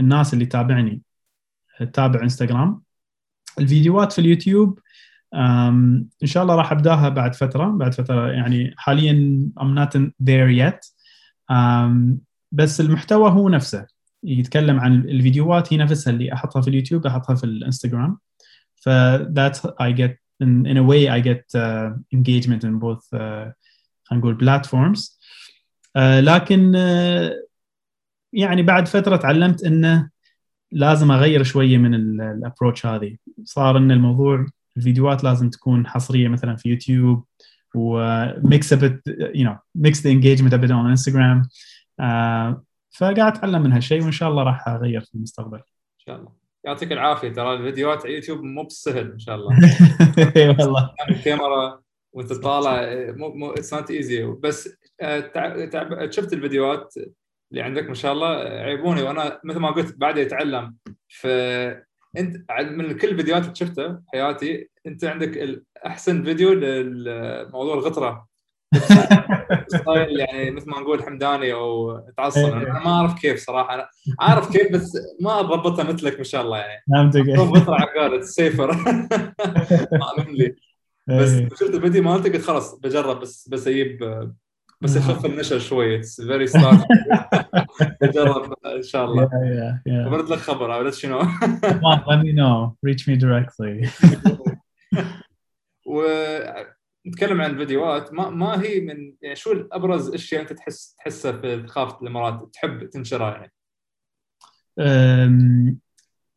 الناس 0.00 0.34
اللي 0.34 0.46
تابعني 0.46 1.02
تتابع 1.78 2.22
انستغرام 2.22 2.80
الفيديوهات 3.58 4.12
في 4.12 4.18
اليوتيوب 4.18 4.78
إن 5.34 6.08
شاء 6.24 6.42
الله 6.42 6.54
راح 6.54 6.72
أبدأها 6.72 7.08
بعد 7.08 7.34
فترة. 7.34 7.64
بعد 7.64 7.94
فترة 7.94 8.32
يعني 8.32 8.74
حاليا 8.76 9.48
I'm 9.60 9.78
not 9.78 9.98
there 10.22 10.50
yet. 10.64 10.92
بس 12.52 12.80
المحتوى 12.80 13.30
هو 13.30 13.48
نفسه. 13.48 13.86
يتكلم 14.24 14.80
عن 14.80 14.94
الفيديوهات 14.94 15.72
هي 15.72 15.76
نفسها 15.76 16.12
اللي 16.12 16.32
أحطها 16.32 16.62
في 16.62 16.68
اليوتيوب 16.68 17.06
أحطها 17.06 17.34
في 17.34 17.44
الإنستغرام. 17.44 18.18
ف 18.74 18.88
that's 19.38 19.60
I 19.82 19.92
get 19.92 20.25
in, 20.40 20.66
in 20.66 20.76
a 20.76 20.82
way 20.82 21.08
I 21.08 21.20
get 21.20 21.44
uh, 21.54 21.90
engagement 22.14 22.64
in 22.64 22.78
both 22.78 23.04
uh, 23.14 23.52
خلينا 24.04 24.24
نقول 24.24 24.38
platforms. 24.40 25.18
Uh, 25.96 25.98
لكن 25.98 26.72
uh, 26.72 27.46
يعني 28.32 28.62
بعد 28.62 28.88
فترة 28.88 29.16
تعلمت 29.16 29.64
انه 29.64 30.10
لازم 30.72 31.10
أغير 31.10 31.42
شوية 31.42 31.78
من 31.78 31.94
الابروتش 32.20 32.86
هذه. 32.86 33.16
صار 33.44 33.76
إن 33.76 33.90
الموضوع 33.90 34.46
الفيديوهات 34.76 35.24
لازم 35.24 35.50
تكون 35.50 35.86
حصرية 35.86 36.28
مثلا 36.28 36.56
في 36.56 36.68
يوتيوب 36.68 37.24
و 37.74 37.98
mix 37.98 38.72
up 38.72 39.00
you 39.34 39.44
know 39.44 39.56
mix 39.74 40.02
the 40.02 40.10
engagement 40.10 40.54
a 40.54 40.58
bit 40.58 40.70
on 40.70 40.90
Instagram 40.90 41.42
فقاعد 42.90 43.18
أتعلم 43.18 43.62
من 43.62 43.72
هالشيء 43.72 44.02
وإن 44.02 44.12
شاء 44.12 44.30
الله 44.30 44.42
راح 44.42 44.68
أغير 44.68 45.00
في 45.00 45.14
المستقبل. 45.14 45.56
إن 45.56 45.62
شاء 45.98 46.16
الله. 46.16 46.45
يعطيك 46.66 46.92
العافية 46.92 47.28
ترى 47.28 47.54
الفيديوهات 47.54 48.06
على 48.06 48.14
يوتيوب 48.14 48.42
مو 48.42 48.62
بالسهل 48.62 49.12
إن 49.12 49.18
شاء 49.18 49.34
الله. 49.34 49.58
إي 50.36 50.48
والله. 50.48 50.94
الكاميرا 51.10 51.80
وانت 52.12 52.32
طالع 52.32 52.86
مو 53.12 53.28
مو 53.28 53.50
it's 53.50 53.74
not 53.74 53.90
easy 53.90 54.24
بس 54.24 54.76
آه، 55.00 56.10
شفت 56.10 56.32
الفيديوهات 56.32 56.94
اللي 57.50 57.62
عندك 57.62 57.88
ما 57.88 57.94
شاء 57.94 58.12
الله 58.12 58.28
عيبوني. 58.38 59.02
وأنا 59.02 59.40
مثل 59.44 59.58
ما 59.58 59.70
قلت 59.70 59.96
بعد 59.96 60.18
اتعلم 60.18 60.76
ف 61.08 61.26
أنت 62.16 62.36
من 62.60 62.98
كل 62.98 63.08
الفيديوهات 63.08 63.42
اللي 63.42 63.54
شفتها 63.54 64.02
حياتي 64.12 64.68
أنت 64.86 65.04
عندك 65.04 65.62
أحسن 65.86 66.24
فيديو 66.24 66.52
لموضوع 66.52 67.74
الغطرة. 67.74 68.26
style 69.68 70.20
يعني 70.20 70.50
مثل 70.50 70.70
ما 70.70 70.80
نقول 70.80 71.02
حمداني 71.02 71.52
أو 71.52 71.98
تعصب. 72.16 72.38
إيه. 72.38 72.52
أنا 72.52 72.84
ما 72.84 72.90
أعرف 72.90 73.20
كيف 73.20 73.44
صراحة. 73.44 73.74
أنا 73.74 73.88
عارف 74.20 74.52
كيف 74.52 74.72
بس 74.72 74.92
ما 75.20 75.40
أضبطها 75.40 75.84
مثلك 75.84 76.18
ما 76.18 76.24
شاء 76.24 76.42
الله 76.42 76.58
يعني. 76.58 76.82
فهمتك 76.92 77.28
غطره 77.28 77.74
عقال 77.74 78.20
safer 78.20 78.76
لي. 80.28 80.56
بس 81.06 81.30
إيه. 81.30 81.48
شفت 81.48 81.74
الفيديو 81.74 82.02
مالتك؟ 82.02 82.32
قلت 82.32 82.44
خلاص 82.44 82.74
بجرب 82.74 83.20
بس 83.20 83.48
بس 83.48 83.68
أجيب 83.68 83.98
بس 84.80 84.96
يخف 84.96 85.26
النشا 85.26 85.58
شوي. 85.58 85.96
it's 85.96 86.20
very 86.20 86.46
starched 86.46 86.86
بجرب 88.00 88.54
إن 88.66 88.82
شاء 88.82 89.04
الله. 89.04 89.30
برد 89.86 90.28
لك 90.28 90.38
خبر 90.38 90.90
you 90.90 90.94
know 90.94 91.24
let 92.06 92.20
me 92.22 92.32
know. 92.32 92.76
Reach 92.86 93.06
me 93.08 93.16
directly. 93.16 93.88
ونتكلم 97.06 97.40
عن 97.40 97.50
الفيديوهات 97.50 98.14
ما 98.14 98.30
ما 98.30 98.62
هي 98.62 98.80
من 98.80 99.12
يعني 99.22 99.36
شو 99.36 99.68
ابرز 99.72 100.14
أشياء 100.14 100.42
أنت 100.42 100.52
تحس 100.52 100.94
تحسها 100.98 101.32
في 101.32 101.66
ثقافة 101.66 102.02
الإمارات 102.02 102.50
تحب 102.52 102.90
تنشرها 102.90 103.30
يعني؟ 103.30 103.52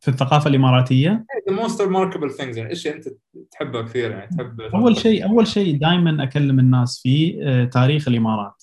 في 0.00 0.08
الثقافة 0.08 0.50
الإماراتية؟ 0.50 1.24
The 1.50 1.52
most 1.52 1.78
remarkable 1.78 2.36
things 2.38 2.56
يعني 2.56 2.72
أشياء 2.72 2.96
أنت 2.96 3.08
تحبها 3.50 3.82
كثير 3.82 4.10
يعني 4.10 4.36
تحب 4.36 4.60
أول 4.60 4.96
شيء 4.96 5.24
أول 5.24 5.46
شيء 5.46 5.78
دائما 5.78 6.22
أكلم 6.22 6.58
الناس 6.58 7.00
فيه 7.02 7.38
آه، 7.42 7.64
تاريخ 7.64 8.08
الإمارات. 8.08 8.62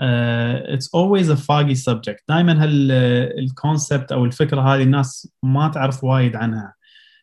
it's 0.00 0.94
always 0.94 1.30
a 1.30 1.34
foggy 1.34 1.74
subject 1.74 2.24
دائما 2.28 2.64
هال 2.64 2.97
concept 2.97 4.12
أو 4.12 4.24
الفكرة 4.24 4.60
هذه 4.60 4.82
الناس 4.82 5.32
ما 5.42 5.68
تعرف 5.68 6.04
وايد 6.04 6.36
عنها. 6.36 6.74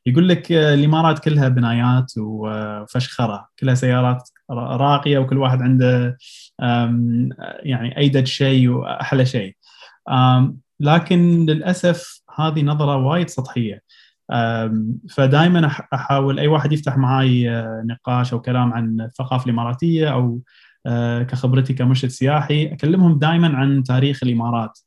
يقول 0.06 0.30
لك 0.30 0.52
آه، 0.52 0.74
الإمارات 0.74 1.20
كلها 1.20 1.50
بنايات 1.50 2.14
وفشخره 2.18 3.48
كلها 3.60 3.76
سيارات 3.76 4.30
راقية 4.52 5.18
وكل 5.18 5.38
واحد 5.38 5.62
عنده 5.62 6.18
يعني 7.64 7.98
ايدد 7.98 8.26
شيء 8.26 8.70
وأحلى 8.70 9.26
شيء. 9.26 9.56
لكن 10.80 11.46
للأسف 11.46 12.22
هذه 12.36 12.62
نظرة 12.62 12.98
وايد 12.98 13.30
سطحية. 13.30 13.82
فدائما 15.10 15.68
أحاول 15.94 16.40
أي 16.40 16.48
واحد 16.48 16.74
يفتح 16.74 16.98
معي 16.98 17.50
نقاش 17.86 18.34
أو 18.34 18.42
كلام 18.42 18.74
عن 18.74 19.02
الثقافة 19.02 19.46
الإماراتية 19.46 20.14
أو 20.14 20.42
كخبرتي 21.28 21.74
كمرشد 21.74 22.10
سياحي 22.10 22.68
أكلمهم 22.68 23.20
دائما 23.20 23.58
عن 23.58 23.84
تاريخ 23.84 24.24
الإمارات. 24.24 24.80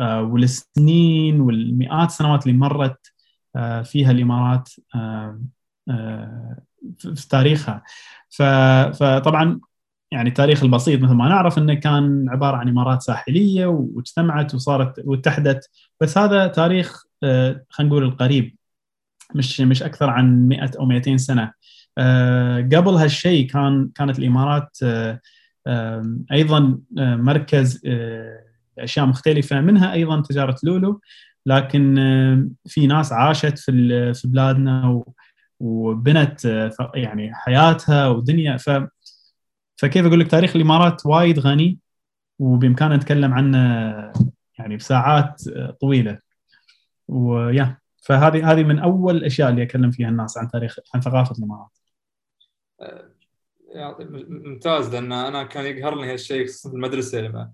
والسنين 0.00 1.40
والمئات 1.40 2.08
السنوات 2.08 2.46
اللي 2.46 2.58
مرت 2.58 3.13
فيها 3.84 4.10
الإمارات 4.10 4.68
في 6.98 7.28
تاريخها. 7.28 7.82
فطبعا 8.92 9.60
يعني 10.14 10.28
التاريخ 10.28 10.62
البسيط 10.62 11.00
مثل 11.02 11.12
ما 11.12 11.28
نعرف 11.28 11.58
إنه 11.58 11.74
كان 11.74 12.26
عبارة 12.28 12.56
عن 12.56 12.68
إمارات 12.68 13.02
ساحلية 13.02 13.66
واجتمعت 13.66 14.54
وصارت 14.54 15.00
واتحدت. 15.04 15.70
بس 16.00 16.18
هذا 16.18 16.46
تاريخ 16.46 17.04
آه، 17.22 17.64
خلينا 17.68 17.92
نقول 17.92 18.04
القريب 18.04 18.56
مش 19.34 19.60
مش 19.60 19.82
أكثر 19.82 20.10
عن 20.10 20.48
100 20.48 20.70
أو 20.78 20.86
200 20.86 21.16
سنة. 21.18 21.52
آه، 21.98 22.60
قبل 22.60 22.94
هالشيء 22.94 23.48
كان 23.48 23.90
كانت 23.94 24.18
الإمارات 24.18 24.78
آه، 24.82 25.20
أيضا 26.32 26.78
مركز 26.96 27.80
اشياء 28.78 29.06
مختلفة. 29.06 29.60
منها 29.60 29.92
أيضا 29.92 30.22
تجارة 30.22 30.56
لولو. 30.62 31.00
لكن 31.46 31.94
في 32.66 32.86
ناس 32.86 33.12
عاشت 33.12 33.58
في 33.58 34.14
في 34.14 34.28
بلادنا 34.28 35.04
وبنت 35.60 36.68
يعني 36.94 37.34
حياتها 37.34 38.08
ودنيا 38.08 38.56
ف 38.56 38.70
فكيف 39.76 40.06
أقول 40.06 40.20
لك 40.20 40.30
تاريخ 40.30 40.56
الإمارات 40.56 41.06
وايد 41.06 41.38
غني 41.38 41.78
وبإمكاننا 42.38 42.96
نتكلم 42.96 43.34
عنه 43.34 43.58
يعني 44.58 44.76
بساعات 44.76 45.42
طويلة 45.80 46.18
ويا 47.08 47.78
فهذه 48.02 48.52
هذه 48.52 48.62
من 48.62 48.78
أول 48.78 49.16
الأشياء 49.16 49.50
اللي 49.50 49.62
أكلم 49.62 49.90
فيها 49.90 50.08
الناس 50.08 50.38
عن 50.38 50.50
تاريخ 50.50 50.78
عن 50.94 51.00
ثقافة 51.00 51.34
الإمارات. 51.38 51.78
ممتاز 54.28 54.94
لأن 54.94 55.12
أنا 55.12 55.42
كان 55.42 55.64
يقهرني 55.64 56.12
هالشيء 56.12 56.46
في 56.46 56.66
المدرسة 56.66 57.20
لما 57.20 57.52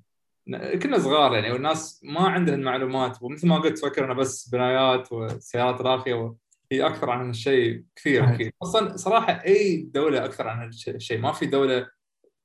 كنا 0.82 0.98
صغار 0.98 1.34
يعني 1.34 1.52
والناس 1.52 2.00
ما 2.04 2.20
عندها 2.20 2.54
المعلومات 2.54 3.22
ومثل 3.22 3.48
ما 3.48 3.58
قلت 3.58 3.78
فكر 3.78 4.04
أنا 4.04 4.14
بس 4.14 4.48
بنايات 4.48 5.12
وسيارات 5.12 5.80
راقية 5.80 6.34
هي 6.72 6.86
أكثر 6.86 7.10
عن 7.10 7.26
هالشيء 7.26 7.84
كثير 7.96 8.34
أكيد. 8.34 8.52
أصلا 8.62 8.96
صراحة 8.96 9.32
أي 9.32 9.76
دولة 9.76 10.24
أكثر 10.24 10.48
عن 10.48 10.72
هالشيء 10.88 11.18
ما 11.18 11.32
في 11.32 11.46
دولة 11.46 11.86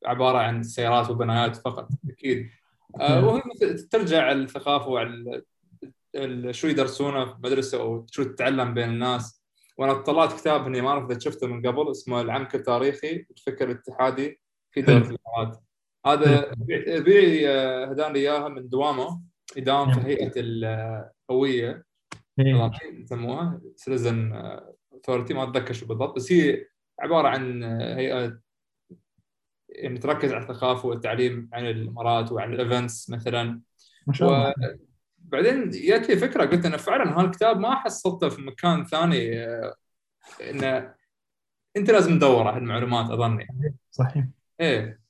عبارة 0.06 0.38
عن 0.38 0.64
سيارات 0.64 1.10
وبنايات 1.10 1.56
فقط 1.56 1.90
أكيد. 2.10 2.50
آه 3.00 3.10
نعم. 3.10 3.24
وهي 3.24 3.42
ترجع 3.92 4.32
الثقافة 4.32 4.88
وعلى 4.88 5.42
شو 6.52 6.68
يدرسونه 6.68 7.26
في 7.26 7.32
المدرسة 7.32 7.82
أو 7.82 8.06
شو 8.12 8.24
تتعلم 8.24 8.74
بين 8.74 8.90
الناس. 8.90 9.46
وأنا 9.78 9.94
طلعت 9.94 10.34
كتاب 10.34 10.68
إني 10.68 10.82
ما 10.82 10.90
أعرف 10.90 11.12
إذا 11.12 11.20
شفته 11.20 11.48
من 11.48 11.68
قبل 11.68 11.92
اسمه 11.92 12.22
العمق 12.22 12.56
التاريخي 12.56 13.26
الفكر 13.32 13.72
الاتحادي 13.72 14.40
في 14.72 14.82
دولة 14.82 15.10
الإمارات. 15.10 15.65
هذا 16.06 16.52
ابي 16.72 17.50
آه، 17.50 17.86
هداني 17.86 18.20
اياها 18.20 18.48
من 18.48 18.70
دوامه 18.70 19.22
يداوم 19.58 19.92
في 19.92 20.00
نعم. 20.00 20.06
هيئة 20.06 20.32
الهويه 20.38 21.86
يسموها. 22.38 23.62
citizen 23.76 24.34
authority 24.94 25.34
ما 25.34 25.44
أتذكر 25.44 25.74
شو 25.74 25.86
بالضبط 25.86 26.16
بس 26.16 26.32
هي 26.32 26.66
عبارة 27.00 27.28
عن 27.28 27.64
هيئة 27.64 28.40
يعني 29.70 29.98
تركز 29.98 30.34
على 30.34 30.44
الثقافة 30.44 30.88
والتعليم 30.88 31.50
عن 31.54 31.66
الامارات 31.66 32.32
وعن 32.32 32.54
ال 32.54 32.62
events 32.62 33.10
مثلا. 33.10 33.62
ما 34.08 34.14
شاء 34.14 34.30
الله. 34.30 34.54
بعدين 35.18 35.70
جات 35.70 36.10
لي 36.10 36.18
فكرة 36.18 36.46
قلت 36.46 36.66
أنا 36.66 36.78
فعلا 36.78 37.20
هالكتاب 37.20 37.60
ما 37.60 37.76
حصلته 37.76 38.30
في 38.30 38.42
مكان 38.42 38.86
ثاني 38.86 39.44
آه، 39.44 39.76
إنه 40.50 40.96
أنت 41.78 41.92
لازم 41.92 42.18
تدور 42.18 42.48
على 42.48 42.58
المعلومات 42.58 43.10
اظن 43.12 43.40
يعني. 43.40 43.76
صحيح. 43.92 44.26
إيه. 44.62 45.05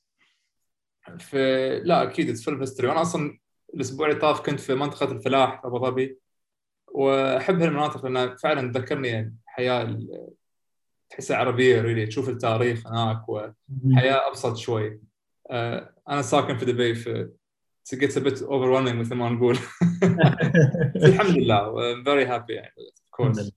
لا 1.84 2.02
أكيد 2.02 2.28
it's 2.28 2.44
full 2.44 2.55
of 2.55 2.60
history 2.60 2.88
وأنا 2.88 3.02
أصلا 3.02 3.38
الأسبوع 3.74 4.08
اللي 4.08 4.20
طاف 4.20 4.40
كنت 4.40 4.60
في 4.60 4.74
منطقة 4.74 5.12
الفلاح 5.12 5.60
في 5.60 5.66
أبو 5.66 5.78
ظبي 5.78 6.18
وأحب 6.88 7.62
هالمناطق 7.62 8.04
لأنها 8.04 8.36
فعلا 8.36 8.72
تذكرني 8.72 9.34
الحياة 9.44 9.98
تحسها 11.10 11.36
عربية 11.36 11.80
really 11.80 12.06
تشوف 12.06 12.28
التاريخ 12.28 12.86
هناك 12.86 13.28
وحياة 13.28 14.28
أبسط 14.28 14.56
شوي. 14.56 15.00
آه، 15.50 15.94
أنا 16.08 16.22
ساكن 16.22 16.56
في 16.56 16.64
دبي 16.64 16.94
في 16.94 17.30
a 17.94 18.20
bit 18.20 18.38
overwhelming 18.40 18.94
مثل 18.94 19.14
ما 19.14 19.28
نقول. 19.28 19.58
الحمد 21.06 21.38
لله 21.38 21.94
I'm 21.94 22.04
very 22.04 22.26
happy 22.28 22.50
يعني 22.50 22.74
of 22.76 23.24
course. 23.24 23.50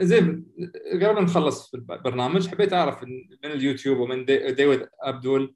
زين 0.00 0.46
قبل 0.92 1.14
ما 1.14 1.20
نخلص 1.20 1.70
في 1.70 1.76
البرنامج 1.76 2.48
حبيت 2.48 2.72
أعرف 2.72 3.02
من 3.02 3.50
اليوتيوب 3.50 3.98
ومن 3.98 4.24
ديويد 4.24 4.88
عبدول 5.02 5.54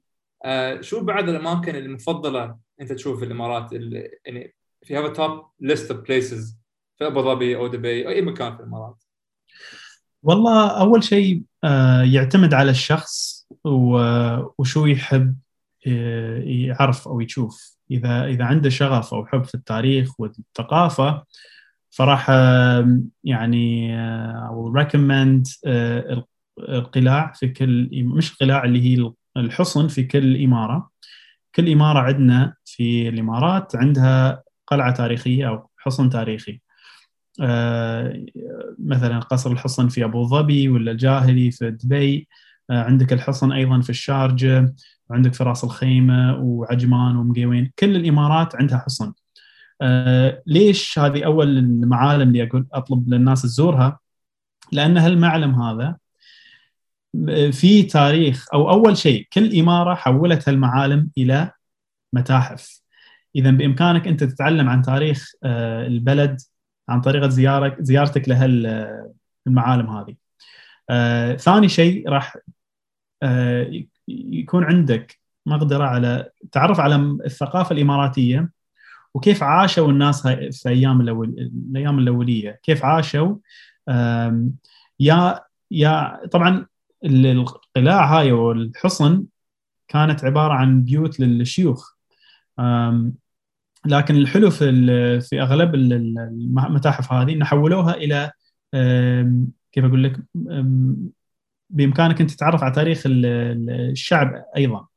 شو 0.81 1.03
بعد 1.03 1.29
الأماكن 1.29 1.75
المفضلة 1.75 2.57
أنت 2.81 2.93
تشوف 2.93 3.19
في 3.19 3.25
الامارات 3.25 3.73
يعني 4.25 4.55
you 4.83 4.97
have 4.97 5.09
top 5.09 5.45
list 5.59 5.91
of 5.91 5.99
places 5.99 6.59
في 6.97 7.07
أبو 7.07 7.21
ظبي 7.21 7.55
أو 7.55 7.67
دبي 7.67 8.05
أو 8.05 8.09
أي 8.09 8.21
مكان 8.21 8.55
في 8.55 8.59
الإمارات؟ 8.59 9.03
والله 10.23 10.67
أول 10.67 11.03
شيء 11.03 11.43
آه، 11.63 12.01
يعتمد 12.01 12.53
على 12.53 12.71
الشخص 12.71 13.47
وشو 14.57 14.85
يحب 14.85 15.35
آه، 15.87 16.39
يعرف 16.39 17.07
أو 17.07 17.21
يشوف. 17.21 17.77
إذا 17.91 18.25
إذا 18.25 18.45
عنده 18.45 18.69
شغف 18.69 19.13
أو 19.13 19.25
حب 19.25 19.43
في 19.43 19.55
التاريخ 19.55 20.19
والثقافة 20.19 21.23
فراح 21.89 22.29
يعني 23.23 23.95
ريكومند 24.75 25.47
القلاع 26.59 27.31
في 27.31 27.47
كل 27.47 27.89
مش 28.03 28.31
القلاع 28.31 28.63
اللي 28.63 28.81
هي 28.81 29.11
الحصن 29.39 29.87
في 29.87 30.03
كل 30.03 30.43
إمارة. 30.43 30.89
كل 31.55 31.71
إمارة 31.71 31.99
عندنا 31.99 32.53
في 32.65 33.09
الإمارات 33.09 33.75
عندها 33.75 34.43
قلعة 34.67 34.93
تاريخية 34.93 35.47
أو 35.49 35.69
حصن 35.77 36.09
تاريخي. 36.09 36.61
آه، 37.41 38.25
مثلا 38.79 39.19
قصر 39.19 39.51
الحصن 39.51 39.87
في 39.87 40.03
أبو 40.03 40.23
ظبي 40.27 40.69
ولا 40.69 40.91
الجاهلي 40.91 41.51
في 41.51 41.71
دبي. 41.71 42.27
آه، 42.69 42.83
عندك 42.83 43.13
الحصن 43.13 43.51
أيضا 43.51 43.81
في 43.81 43.89
الشارجة. 43.89 44.75
وعندك 45.09 45.33
في 45.33 45.43
راس 45.43 45.63
الخيمة 45.63 46.37
وعجمان 46.39 47.15
ومقيوين. 47.15 47.71
كل 47.79 47.95
الإمارات 47.95 48.55
عندها 48.55 48.77
حصن. 48.77 49.13
آه، 49.81 50.41
ليش 50.47 50.99
هذه 50.99 51.25
أول 51.25 51.57
المعالم 51.57 52.27
اللي 52.27 52.43
أقول 52.43 52.67
أطلب 52.73 53.09
للناس 53.13 53.41
تزورها؟ 53.41 53.99
لأن 54.71 54.97
هالمعلم 54.97 55.61
هذا 55.61 55.97
في 57.51 57.83
تاريخ 57.83 58.47
أو 58.53 58.69
أول 58.69 58.97
شيء 58.97 59.27
كل 59.33 59.59
إمارة 59.59 59.95
حولت 59.95 60.49
هالمعالم 60.49 61.09
إلى 61.17 61.51
متاحف. 62.13 62.81
اذا 63.35 63.51
بإمكانك 63.51 64.07
أنت 64.07 64.23
تتعلم 64.23 64.69
عن 64.69 64.81
تاريخ 64.81 65.31
البلد 65.43 66.41
عن 66.89 67.01
طريقة 67.01 67.29
زيارك 67.29 67.81
زيارتك 67.81 68.29
لهالمعالم 68.29 69.89
هذه. 69.89 70.15
آه، 70.89 71.35
ثاني 71.35 71.69
شيء 71.69 72.09
راح 72.09 72.37
آه، 73.23 73.83
يكون 74.07 74.63
عندك 74.63 75.19
مقدرة 75.45 75.83
على 75.83 76.29
تعرف 76.51 76.79
على 76.79 76.95
الثقافة 77.25 77.73
الإماراتية 77.73 78.49
وكيف 79.13 79.43
عاشوا 79.43 79.91
الناس 79.91 80.27
في 80.27 80.69
أيام 80.69 81.01
الأول 81.01 81.29
الأيام 81.69 81.99
الأولية، 81.99 82.59
كيف 82.63 82.85
عاشوا؟ 82.85 83.35
يا 84.99 85.39
يا 85.71 86.19
طبعا 86.31 86.65
القلاع 87.05 88.19
هاي 88.19 88.31
والحصن 88.31 89.23
كانت 89.87 90.25
عبارة 90.25 90.53
عن 90.53 90.83
بيوت 90.83 91.19
للشيوخ. 91.19 91.93
لكن 93.85 94.15
الحلو 94.15 94.49
في 94.49 95.21
في 95.21 95.41
أغلب 95.41 95.75
المتاحف 95.75 97.13
هذه 97.13 97.33
ان 97.33 97.43
حولوها 97.43 97.93
إلى 97.93 98.31
كيف 99.71 99.85
أقول 99.85 100.03
لك 100.03 100.19
بإمكانك 101.69 102.21
أنت 102.21 102.31
تتعرف 102.31 102.63
على 102.63 102.73
تاريخ 102.73 103.03
الشعب 103.05 104.45
أيضا. 104.57 104.87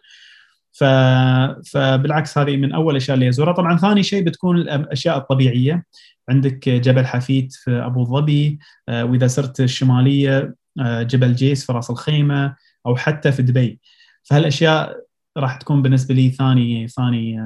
فبالعكس 1.72 2.38
هذه 2.38 2.56
من 2.56 2.72
أول 2.72 2.90
الأشياء 2.92 3.14
اللي 3.14 3.28
ازورها 3.28 3.52
طبعا 3.52 3.76
ثاني 3.76 4.02
شيء 4.02 4.24
بتكون 4.24 4.58
الأشياء 4.58 5.18
الطبيعية. 5.18 5.84
عندك 6.28 6.68
جبل 6.68 7.06
حفيد 7.06 7.52
في 7.52 7.70
أبو 7.70 8.04
ظبي 8.04 8.58
آه، 8.88 9.04
وإذا 9.04 9.26
صرت 9.26 9.60
الشمالية 9.60 10.54
جبل 10.78 11.34
جيس 11.34 11.66
في 11.66 11.72
راس 11.72 11.90
الخيمة 11.90 12.56
أو 12.86 12.96
حتى 12.96 13.32
في 13.32 13.42
دبي. 13.42 13.80
فهالأشياء 14.22 15.02
راح 15.36 15.56
تكون 15.56 15.82
بالنسبة 15.82 16.14
لي 16.14 16.30
ثاني 16.30 16.88
ثاني 16.88 17.40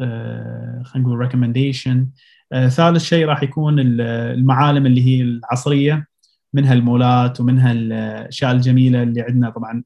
آه، 0.00 0.82
خلينا 0.84 1.08
نقول 1.08 1.18
recommendation 1.18 2.08
آه، 2.52 2.68
ثالث 2.68 3.02
شيء 3.04 3.26
راح 3.26 3.42
يكون 3.42 3.78
المعالم 3.80 4.86
اللي 4.86 5.06
هي 5.06 5.22
العصرية 5.22 6.06
منها 6.52 6.72
المولات 6.74 7.40
ومنها 7.40 7.72
الاشياء 7.72 8.52
الجميلة 8.52 9.02
اللي 9.02 9.22
عندنا. 9.22 9.50
طبعا 9.50 9.84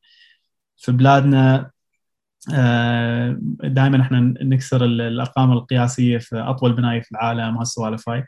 في 0.76 0.92
بلادنا 0.92 1.70
آه، 2.54 3.38
دائما 3.64 4.02
إحنا 4.02 4.20
نكسر 4.20 4.84
الأرقام 4.84 5.52
القياسية 5.52 6.18
في 6.18 6.36
أطول 6.36 6.72
بناية 6.72 7.00
في 7.02 7.12
العالم 7.12 7.58
هالسوالف 7.58 8.08
هاي. 8.08 8.24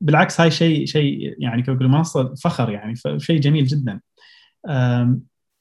بالعكس 0.00 0.40
هاي 0.40 0.50
شيء 0.50 0.86
شيء 0.86 1.34
يعني 1.38 1.62
كيف 1.62 1.74
أقول 1.74 1.88
منصة 1.88 2.34
فخر 2.34 2.70
يعني 2.70 2.94
شيء 3.18 3.40
جميل 3.40 3.66
جدا. 3.66 4.00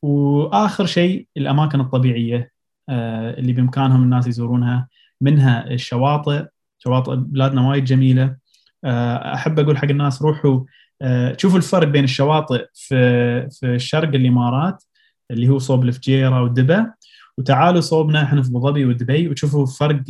وآخر 0.02 0.86
شيء 0.86 1.28
الأماكن 1.38 1.80
الطبيعية 1.80 2.52
آه، 2.90 3.34
اللي 3.40 3.54
بإمكانهم 3.54 4.04
الناس 4.04 4.28
يزورونها 4.28 4.88
منها 5.22 5.68
الشواطئ. 5.72 6.46
شواطئ 6.78 7.16
بلادنا 7.16 7.70
وايد 7.70 7.86
جميلة. 7.86 8.38
آه، 8.86 9.34
أحب 9.36 9.60
أقول 9.60 9.78
حق 9.78 9.86
الناس 9.90 10.22
روحوا 10.22 10.64
آه، 11.02 11.38
شوفوا 11.40 11.58
الفرق 11.58 11.88
بين 11.88 12.04
الشواطئ 12.04 12.68
في 12.74 13.50
في 13.50 13.80
شرق 13.80 14.10
الإمارات 14.10 14.84
اللي 15.32 15.50
هو 15.50 15.60
صوب 15.60 15.84
الفجيرة 15.84 16.44
والدبا 16.44 16.94
وتعالوا 17.38 17.82
صوبنا 17.82 18.24
إحنا 18.24 18.42
في 18.42 18.50
أبو 18.50 18.60
ظبي 18.60 18.86
ودبي 18.86 19.30
وتشوفوا 19.30 19.66
فرق 19.66 20.04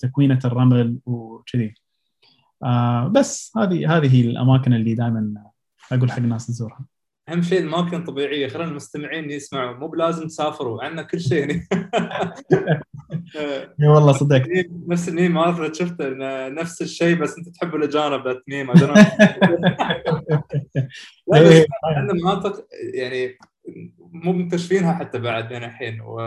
تكوينة 0.00 0.38
الرمل 0.44 0.98
وكذي. 1.06 1.74
بس 3.12 3.52
هذه 3.56 3.96
هذه 3.96 4.14
هي 4.14 4.20
الأماكن 4.20 4.72
اللي 4.72 4.94
دائما 4.94 5.34
أقول 5.92 6.10
حق 6.10 6.18
الناس 6.18 6.46
تزورها 6.46 6.86
أهم 7.28 7.42
شيء 7.42 7.60
الاماكن 7.60 8.04
طبيعية. 8.04 8.48
خلينا 8.48 8.70
المستمعين 8.70 9.30
يسمعوا 9.30 9.76
مو 9.76 9.88
بلازم 9.88 10.26
تسافروا 10.26 10.84
عندنا 10.84 11.02
كل 11.02 11.20
شيء 11.20 11.38
يعني 11.38 11.68
إي 13.80 13.88
والله 13.88 14.12
صدق 14.12 14.42
نفس 14.88 15.08
ال 15.08 15.13
name 15.13 15.34
ما 15.34 15.72
شفت 15.72 15.96
نفس 16.50 16.82
الشيء 16.82 17.16
بس 17.16 17.38
أنت 17.38 17.48
تحب 17.48 17.74
الأجانب 17.74 18.26
إيه. 21.34 21.66
عندنا 21.84 22.14
مناطق 22.14 22.66
يعني 22.94 23.38
مو 23.98 24.32
منكتشفينها 24.32 24.92
حتى 24.92 25.18
بعد 25.18 25.48
بين 25.48 25.64
الحين 25.64 26.00
و 26.00 26.20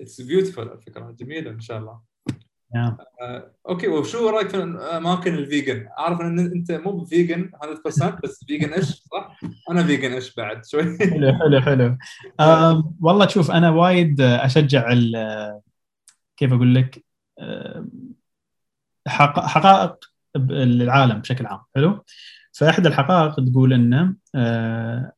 it's 0.00 0.20
beautiful 0.20 0.72
الفكرة 0.72 1.10
جميلة 1.10 1.50
إن 1.50 1.60
شاء 1.60 1.78
الله. 1.78 2.09
نعم. 2.74 2.96
آه، 3.20 3.50
okay 3.68 3.88
وشو 3.88 4.28
رأيك 4.28 4.48
في 4.48 4.56
أماكن 4.96 5.34
ال 5.34 5.42
vegan؟ 5.42 5.88
أعرف 5.98 6.20
إن 6.20 6.38
أنت 6.38 6.72
مو 6.72 7.04
vegan 7.04 7.50
100% 7.86 8.20
بس 8.24 8.44
vegan-ish؟ 8.44 8.86
صح؟ 8.86 9.40
أنا 9.70 9.84
vegan-ish 9.84 10.34
بعد؟ 10.34 10.64
شوي. 10.64 10.98
حلو 10.98 11.32
حلو 11.32 11.60
حلو. 11.60 11.96
والله 13.00 13.26
شوف 13.26 13.50
أنا 13.50 13.70
وايد 13.70 14.20
أشجع 14.20 14.94
كيف 16.36 16.52
أقول 16.52 16.74
لك؟ 16.74 17.04
حقائق 19.06 19.96
العالم 20.36 21.18
بشكل 21.18 21.46
عام 21.46 21.60
حلو؟ 21.74 22.04
فإحدى 22.52 22.88
الحقائق 22.88 23.34
تقول 23.34 23.72
انه 23.72 24.14
آه، 24.34 25.12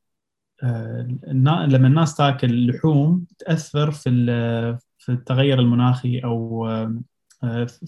آه، 0.62 1.18
لما 1.66 1.88
الناس 1.88 2.16
تاكل 2.16 2.66
لحوم 2.66 3.26
تأثر 3.38 3.90
في 3.90 4.11
في 4.98 5.12
التغير 5.12 5.59
المناخي 5.59 6.18
أو 6.18 6.66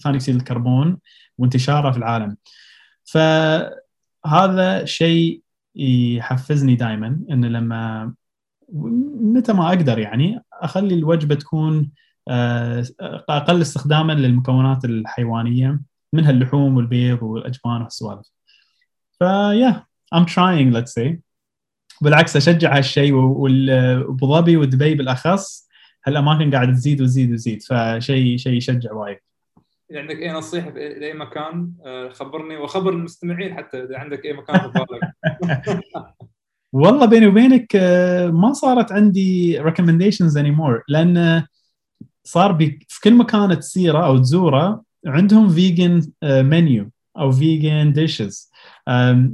ثاني 0.03 0.17
اكسيد 0.17 0.35
الكربون 0.35 0.97
وانتشاره 1.37 1.91
في 1.91 1.97
العالم. 1.97 2.37
فهذا 3.03 4.85
شيء 4.85 5.41
يحفزني 5.75 6.75
دائما 6.75 7.19
إن 7.29 7.45
لما 7.45 8.13
متى 9.21 9.53
ما 9.53 9.67
أقدر 9.67 9.99
يعني 9.99 10.43
أخلي 10.53 10.95
الوجبة 10.95 11.35
تكون 11.35 11.91
آه، 12.27 12.85
أقل 13.29 13.61
استخداما 13.61 14.13
للمكونات 14.13 14.85
الحيوانية 14.85 15.79
منها 16.13 16.31
اللحوم 16.31 16.77
والبيض 16.77 17.23
والأجبان 17.23 17.81
والسوالف. 17.81 18.27
فيا 19.19 19.85
I'm 20.15 20.25
trying 20.25 20.73
let's 20.73 20.93
say. 21.01 21.15
بالعكس 22.01 22.35
أشجع 22.35 22.77
هالشيء 22.77 23.13
وأبو 23.13 24.27
ظبي 24.27 24.57
ودبي 24.57 24.95
بالأخص 24.95 25.67
هالاماكن 26.05 26.51
قاعدة 26.51 26.71
تزيد 26.71 27.01
وتزيد 27.01 27.31
وتزيد 27.31 27.63
فشيء 27.63 28.37
شيء 28.37 28.53
يشجع 28.53 28.93
وايد. 28.93 29.17
عندك 29.91 30.15
أي 30.15 30.31
نصيحة 30.31 30.69
لاي 30.69 31.13
مكان 31.13 31.71
آه، 31.85 32.09
خبرني 32.09 32.57
وخبر 32.57 32.93
المستمعين 32.93 33.57
حتى 33.57 33.83
إذا 33.83 33.97
عندك 33.97 34.25
أي 34.25 34.33
مكان 34.33 34.59
في 34.59 34.67
بالك. 34.67 35.13
والله 36.73 37.05
بيني 37.05 37.27
وبينك 37.27 37.75
آه، 37.75 38.27
ما 38.27 38.53
صارت 38.53 38.91
عندي 38.91 39.59
recommendations 39.63 40.33
anymore 40.33 40.83
لأن 40.87 41.43
صار 42.23 42.57
في 42.57 42.99
كل 43.03 43.13
مكان 43.13 43.59
تسيره 43.59 44.05
أو 44.05 44.17
تزوره 44.17 44.83
عندهم 45.05 45.49
vegan 45.49 46.11
menu 46.23 46.83
آه، 46.83 47.21
أو 47.21 47.31
vegan 47.31 47.93
dishes 47.93 48.51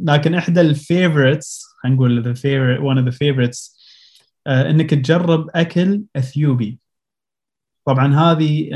لكن 0.03 0.35
إحدى 0.35 0.61
ال 0.61 0.72
favorites 0.72 1.65
خلينا 1.83 1.95
نقول 1.95 2.23
the 2.23 2.33
favorite 2.33 2.81
one 2.81 3.03
of 3.03 3.13
the 3.13 3.17
favorites 3.17 3.81
إنك 4.47 4.89
تجرب 4.89 5.47
أكل 5.55 6.03
أثيوبي. 6.15 6.80
طبعا 7.85 8.15
هذه 8.15 8.69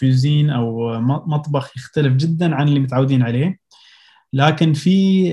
cuisine 0.00 0.50
أو 0.50 1.00
مطبخ 1.00 1.76
يختلف 1.76 2.16
جدا 2.16 2.54
عن 2.54 2.68
اللي 2.68 2.80
متعودين 2.80 3.22
عليه. 3.22 3.58
لكن 4.32 4.72
في 4.72 5.24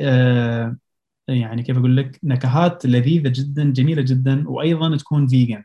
يعني 1.28 1.64
كيف 1.64 1.78
أقول 1.78 1.98
لك 1.98 2.20
نكهات 2.24 2.86
لذيذة 2.86 3.28
جدا 3.36 3.72
جميلة 3.72 4.02
جدا 4.02 4.50
وأيضا 4.50 4.98
تكون 4.98 5.28
vegan 5.28 5.64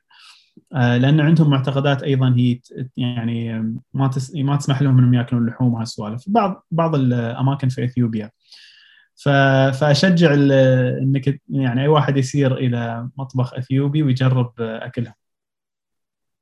لأن 0.72 1.20
عندهم 1.20 1.50
معتقدات 1.50 2.02
أيضا 2.02 2.34
هي 2.36 2.60
يعني 2.96 3.72
ما 3.94 4.08
تس 4.08 4.34
ما 4.34 4.56
تسمح 4.56 4.82
لهم 4.82 4.98
إنهم 4.98 5.14
يأكلون 5.14 5.42
اللحوم 5.42 5.74
وهالسوالف 5.74 6.24
بعض 6.26 6.66
بعض 6.70 6.94
الأماكن 6.94 7.68
في 7.68 7.84
إثيوبيا. 7.84 8.30
فأشجع 9.72 10.34
إنك 10.34 11.40
يعني 11.48 11.82
أي 11.82 11.88
واحد 11.88 12.16
يسير 12.16 12.56
إلى 12.56 13.08
مطبخ 13.18 13.54
إثيوبي 13.54 14.02
ويجرب 14.02 14.52
أكلهم. 14.60 15.14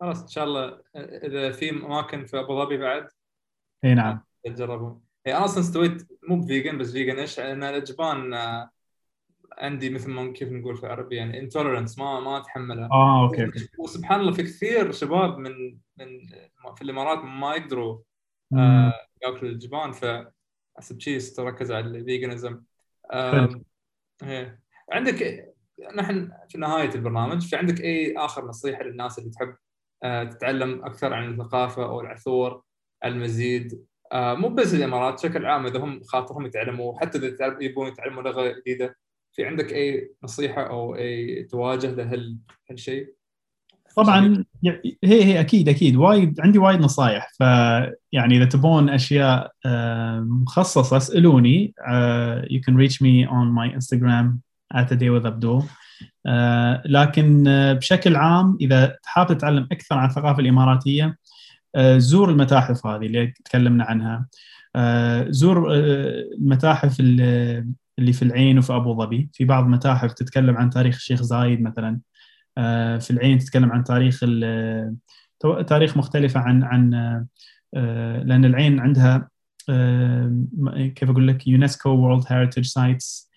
خلاص 0.00 0.22
إن 0.22 0.28
شاء 0.28 0.44
الله 0.44 0.80
إذا 0.96 1.52
في 1.52 1.70
أماكن 1.70 2.26
في 2.26 2.40
أبو 2.40 2.64
ظبي 2.64 2.76
بعد. 2.76 3.08
إي 3.84 3.94
نعم. 3.94 4.20
تجربون 4.44 5.00
هي 5.26 5.36
أنا 5.36 5.44
أصلا 5.44 5.60
استويت 5.60 6.08
مو 6.28 6.40
ب 6.40 6.46
vegan 6.46 6.78
بس 6.78 6.92
vegetarian 6.92 7.18
إيش؟ 7.18 7.40
لأن 7.40 7.62
الاجبان 7.62 8.34
آه، 8.34 8.70
عندي 9.58 9.90
مثل 9.90 10.10
ما 10.10 10.32
كيف 10.32 10.52
نقول 10.52 10.76
في 10.76 10.86
العربي 10.86 11.16
يعني 11.16 11.40
intolerance 11.40 11.98
ما 11.98 12.20
ما 12.20 12.38
أتحملها. 12.38 12.88
آه 12.92 13.24
okay 13.24 13.44
okay. 13.44 13.68
وسبحان 13.78 14.20
الله 14.20 14.32
في 14.32 14.42
كثير 14.42 14.92
شباب 14.92 15.38
من 15.38 15.78
من 15.96 16.26
في 16.76 16.82
الإمارات 16.82 17.18
ما 17.18 17.54
يقدروا 17.54 17.98
آه 18.52 18.92
ياكلوا 19.22 19.50
الجبان 19.50 19.92
ف 19.92 20.04
حسب 20.76 21.00
شيء 21.00 21.20
تركز 21.20 21.72
على 21.72 21.86
الفيجنزم. 21.86 22.62
عندك 24.92 25.48
نحن 25.94 26.32
في 26.48 26.58
نهاية 26.58 26.94
البرنامج 26.94 27.46
في 27.46 27.56
عندك 27.56 27.80
أي 27.80 28.16
آخر 28.16 28.44
نصيحة 28.44 28.82
للناس 28.82 29.18
اللي 29.18 29.30
تحب 29.30 29.54
تتعلم 30.02 30.84
أكثر 30.84 31.14
عن 31.14 31.30
الثقافة 31.30 31.84
أو 31.84 32.00
العثور 32.00 32.62
المزيد. 33.04 33.84
آه، 34.12 34.34
مو 34.34 34.48
بس 34.48 34.74
الإمارات 34.74 35.14
بشكل 35.14 35.46
عام 35.46 35.66
إذا 35.66 35.78
هم 35.78 36.00
خاطرهم 36.02 36.46
يتعلموا 36.46 37.00
حتى 37.00 37.18
إذا 37.18 37.56
يبون 37.60 37.88
يتعلموا 37.88 38.22
لغة 38.22 38.54
جديدة 38.60 38.96
في 39.32 39.44
عندك 39.44 39.72
أي 39.72 40.10
نصيحة 40.24 40.62
أو 40.62 40.96
أي 40.96 41.42
تواجه 41.42 41.90
لهالشيء؟ 42.70 43.14
طبعا 43.96 44.44
هي 44.64 44.80
هي 45.04 45.40
أكيد 45.40 45.68
أكيد. 45.68 45.96
وايد 45.96 46.40
عندي 46.40 46.58
وايد 46.58 46.80
نصايح. 46.80 47.32
فيعني 47.38 48.36
إذا 48.36 48.44
تبون 48.44 48.88
أشياء 48.88 49.52
آه، 49.66 50.20
مخصصة 50.20 50.96
اسألوني. 50.96 51.74
you 52.50 52.60
can 52.60 52.74
reach 52.76 53.00
me 53.00 53.26
on 53.26 53.52
my 53.52 53.68
Instagram 53.78 54.40
at 54.74 54.92
a 54.92 54.96
day 54.96 55.10
with 55.10 55.26
Abdul. 55.26 55.62
آه، 55.62 55.66
لكن 56.84 57.48
آه، 57.48 57.72
بشكل 57.72 58.16
عام 58.16 58.58
إذا 58.60 58.96
حاب 59.04 59.26
تتعلم 59.26 59.68
أكثر 59.72 59.98
عن 59.98 60.08
الثقافة 60.08 60.40
الإماراتية 60.40 61.18
آه، 61.74 61.98
زور 61.98 62.30
المتاحف 62.30 62.86
هذه 62.86 63.06
اللي 63.06 63.34
تكلمنا 63.44 63.84
عنها. 63.84 64.26
زور 65.30 65.74
المتاحف 65.74 67.00
اللي 67.00 68.12
في 68.12 68.22
العين 68.22 68.58
وفي 68.58 68.76
أبو 68.76 68.94
ظبي. 68.94 69.30
في 69.32 69.44
بعض 69.44 69.64
المتاحف 69.64 70.12
تتكلم 70.12 70.56
عن 70.56 70.70
تاريخ 70.70 70.94
الشيخ 70.94 71.22
زايد 71.22 71.62
مثلا. 71.62 72.00
في 73.00 73.10
العين 73.10 73.38
تتكلم 73.38 73.72
عن 73.72 73.84
تاريخ 73.84 74.20
تاريخ 75.66 75.96
مختلفة 75.96 76.40
عن 76.40 76.62
عن 76.62 76.90
لأن 78.24 78.44
العين 78.44 78.80
عندها 78.80 79.28
كيف 80.94 81.10
أقول 81.10 81.28
لك 81.28 81.46
يونسكو 81.46 81.90
world 81.90 82.24
heritage 82.28 82.64
sites 82.64 83.27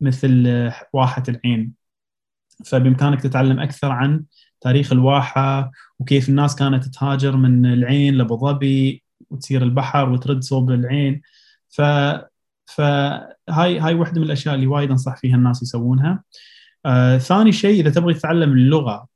مثل 0.00 0.48
واحة 0.92 1.22
العين. 1.28 1.72
فبإمكانك 2.64 3.20
تتعلم 3.22 3.60
أكثر 3.60 3.92
عن 3.92 4.24
تاريخ 4.60 4.92
الواحة 4.92 5.70
وكيف 5.98 6.28
الناس 6.28 6.56
كانت 6.56 6.84
تهاجر 6.84 7.36
من 7.36 7.66
العين 7.66 8.14
لأبو 8.14 8.36
ظبي 8.36 9.02
وتسير 9.30 9.62
البحر 9.62 10.08
وترد 10.10 10.42
صوب 10.42 10.70
العين. 10.70 11.22
ف 11.68 11.82
فهاي 12.66 13.78
هاي 13.78 13.94
واحدة 13.94 14.20
من 14.20 14.26
الأشياء 14.26 14.54
اللي 14.54 14.66
وايد 14.66 14.90
أنصح 14.90 15.16
فيها 15.16 15.36
الناس 15.36 15.62
يسوونها. 15.62 16.22
آه، 16.86 17.18
ثاني 17.18 17.52
شيء 17.52 17.80
إذا 17.80 17.90
تبغي 17.90 18.14
تتعلم 18.14 18.52
اللغة 18.52 19.06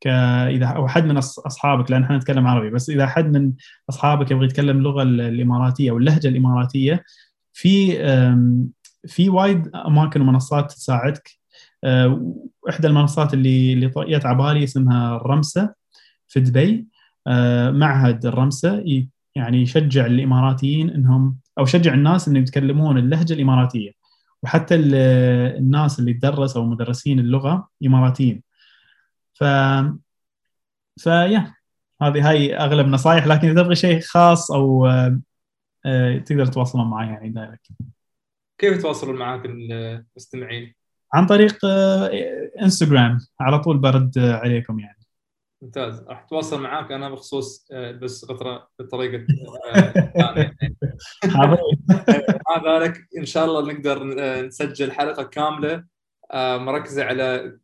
ك 0.00 0.06
إذا 0.06 0.66
أو 0.66 0.88
حد 0.88 1.04
من 1.04 1.16
أصحابك 1.16 1.90
لأن 1.90 2.02
إحنا 2.02 2.16
نتكلم 2.16 2.46
عربي 2.46 2.70
بس 2.70 2.90
إذا 2.90 3.06
حد 3.06 3.36
من 3.36 3.52
أصحابك 3.90 4.30
يبغى 4.30 4.44
يتكلم 4.44 4.78
اللغة 4.78 5.02
الإماراتية 5.02 5.90
أو 5.90 5.98
اللهجة 5.98 6.28
الإماراتية 6.28 7.04
في 7.52 7.98
في 9.06 9.28
وايد 9.28 9.68
أماكن 9.76 10.20
ومنصات 10.20 10.72
تساعدك. 10.72 11.30
آه، 11.84 12.34
احدى 12.68 12.86
المنصات 12.86 13.34
اللي 13.34 13.72
اللي 13.72 13.92
جت 13.96 14.26
على 14.26 14.38
بالي 14.38 14.64
اسمها 14.64 15.16
الرمسه 15.16 15.74
في 16.28 16.40
دبي. 16.40 16.86
آه، 17.26 17.70
معهد 17.70 18.26
الرمسة. 18.26 18.84
يعني 19.34 19.62
يشجع 19.62 20.06
الإماراتيين 20.06 20.90
إنهم 20.90 21.38
أو 21.58 21.64
شجع 21.64 21.94
الناس 21.94 22.28
إنهم 22.28 22.42
يتكلمون 22.42 22.98
اللهجة 22.98 23.32
الإماراتية. 23.32 23.92
وحتى 24.42 24.74
الناس 24.74 25.98
اللي 26.00 26.14
تدرس 26.14 26.56
أو 26.56 26.64
مدرسين 26.66 27.18
اللغة 27.18 27.68
إماراتيين. 27.86 28.42
ف 29.34 29.44
فيا 31.00 31.54
هذه 32.02 32.30
هاي 32.30 32.56
أغلب 32.56 32.86
نصائح 32.86 33.26
لكن 33.26 33.48
إذا 33.48 33.62
تبغى 33.62 33.74
شيء 33.74 34.00
خاص 34.00 34.50
أو 34.50 34.86
آه، 35.86 36.18
تقدر 36.18 36.46
تتواصلون 36.46 36.90
معي 36.90 37.06
يعني 37.06 37.28
دايركت 37.28 37.70
كيف 38.60 38.78
يتواصلون 38.78 39.16
معك 39.16 39.42
المستمعين؟ 39.44 40.74
عن 41.14 41.26
طريق 41.26 41.58
إنستغرام. 42.62 43.12
آه، 43.12 43.18
على 43.44 43.58
طول 43.58 43.78
برد 43.78 44.18
عليكم 44.18 44.80
يعني. 44.80 44.98
ممتاز. 45.62 46.00
راح 46.08 46.24
أتواصل 46.24 46.62
معاك 46.62 46.92
أنا 46.92 47.10
بخصوص 47.10 47.68
آه، 47.72 47.92
بس 47.92 48.24
قطره 48.24 48.68
بطريقة 48.78 49.26
مع 52.48 52.62
ذلك 52.66 53.08
إن 53.18 53.24
شاء 53.24 53.44
الله 53.44 53.72
نقدر 53.72 54.04
نسجل 54.46 54.92
حلقة 54.92 55.22
كاملة. 55.22 55.84
مركزه 56.34 57.04
على 57.04 57.58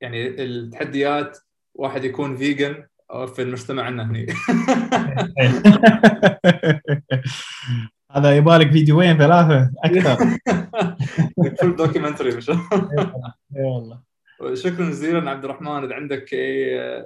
يعني 0.00 0.28
التحديات. 0.28 1.38
واحد 1.74 2.04
يكون 2.04 2.36
vegan 2.36 2.86
في 3.34 3.42
المجتمع 3.42 3.88
هنا 3.88 4.26
هذا 8.12 8.36
يبالك 8.36 8.70
فيديوين 8.70 9.18
ثلاثة 9.18 9.72
أكثر. 9.84 10.38
full 11.60 11.76
documentary 11.76 12.34
ما 12.34 12.40
شاء 12.40 12.56
الله 12.56 13.34
اي 13.56 13.62
والله. 13.62 14.02
شكرا 14.54 14.90
جزيلا 14.90 15.30
عبد 15.30 15.44
الرحمن 15.44 15.84
إذا 15.84 15.94
عندك 15.94 16.26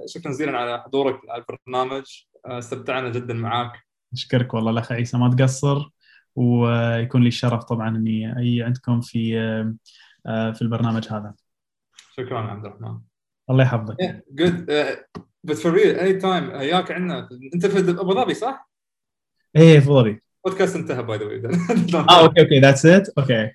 شكرا 0.07 0.32
جزيلا 0.32 0.59
على 0.59 0.82
حضورك 0.82 1.20
على 1.28 1.44
البرنامج. 1.48 2.05
استمتعنا 2.46 3.09
جدا 3.09 3.34
معك 3.34 3.72
أشكرك 4.12 4.55
والله 4.55 4.70
الأخ 4.70 4.92
عيسى 4.92 5.18
ما 5.18 5.30
تقصر. 5.30 5.90
ويكون 6.36 7.22
لي 7.22 7.28
الشرف 7.28 7.64
طبعا 7.64 7.88
إني 7.88 8.38
أي 8.38 8.62
عندكم 8.62 9.00
في 9.00 9.32
في 10.24 10.62
البرنامج 10.62 11.09
هذا. 11.11 11.34
شكرا 12.16 12.38
عبد 12.38 12.66
الرحمن. 12.66 12.98
الله 13.50 13.64
يحفظك. 13.64 14.24
جود 14.30 14.70
بس 15.44 15.62
فور 15.62 15.72
ريل 15.72 15.96
اني 15.96 16.12
تايم 16.12 16.48
وياك 16.48 16.92
عندنا. 16.92 17.28
أنت 17.55 17.66
في 17.66 17.90
أبو 17.90 18.14
ظبي 18.14 18.34
صح؟ 18.34 18.70
إيه 19.57 19.80
في 19.80 19.86
ابو 19.86 20.00
ظبي. 20.00 20.22
بودكاست 20.45 20.76
انتهى 20.76 21.03
باي 21.03 21.18
ذا 21.18 21.24
واي 21.24 21.43
آه 21.95 22.22
أوكي 22.22 22.40
أوكي 22.40 22.61
ذاتس 22.61 22.86
ات 22.86 23.09
أوكي. 23.18 23.51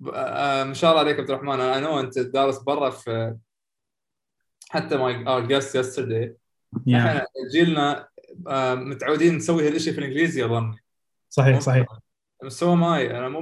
ما 0.68 0.74
شاء 0.74 0.90
الله 0.90 1.00
عليك 1.00 1.20
عبد 1.20 1.30
الرحمن. 1.30 1.60
أنا 1.60 1.80
نو 1.80 2.00
أنت 2.00 2.18
دارس 2.18 2.58
برا 2.58 2.90
في 2.90 3.36
حتى 4.70 4.96
ماي 4.96 5.26
اور 5.26 5.46
جيست 5.46 5.74
يسترداي 5.74 6.36
إحنا 6.88 7.26
جيلنا 7.52 8.08
آه، 8.48 8.74
متعودين 8.74 9.36
نسوي 9.36 9.68
هالشيء 9.68 9.92
في 9.92 9.98
الإنجليزي 9.98 10.44
اظن 10.44 10.76
صحيح 11.30 11.60
صحيح. 11.60 11.86
سو 12.48 12.74
ماي 12.74 13.18
أنا 13.18 13.28
مو 13.28 13.40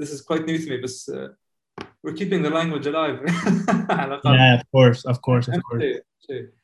this 0.00 0.08
is 0.08 0.22
quite 0.22 0.42
new 0.42 0.58
to 0.64 0.68
me 0.68 0.82
بس 0.82 1.10
uh, 1.10 1.28
we're 2.06 2.14
keeping 2.14 2.42
the 2.42 2.50
language 2.50 2.86
alive. 2.86 3.30
على 3.90 4.14
الأقل. 4.14 4.36
Yeah 4.36 4.60
of 4.60 4.64
course 4.64 5.10
of 5.10 5.16
course 5.16 5.48
of 5.48 5.60
course. 5.62 6.02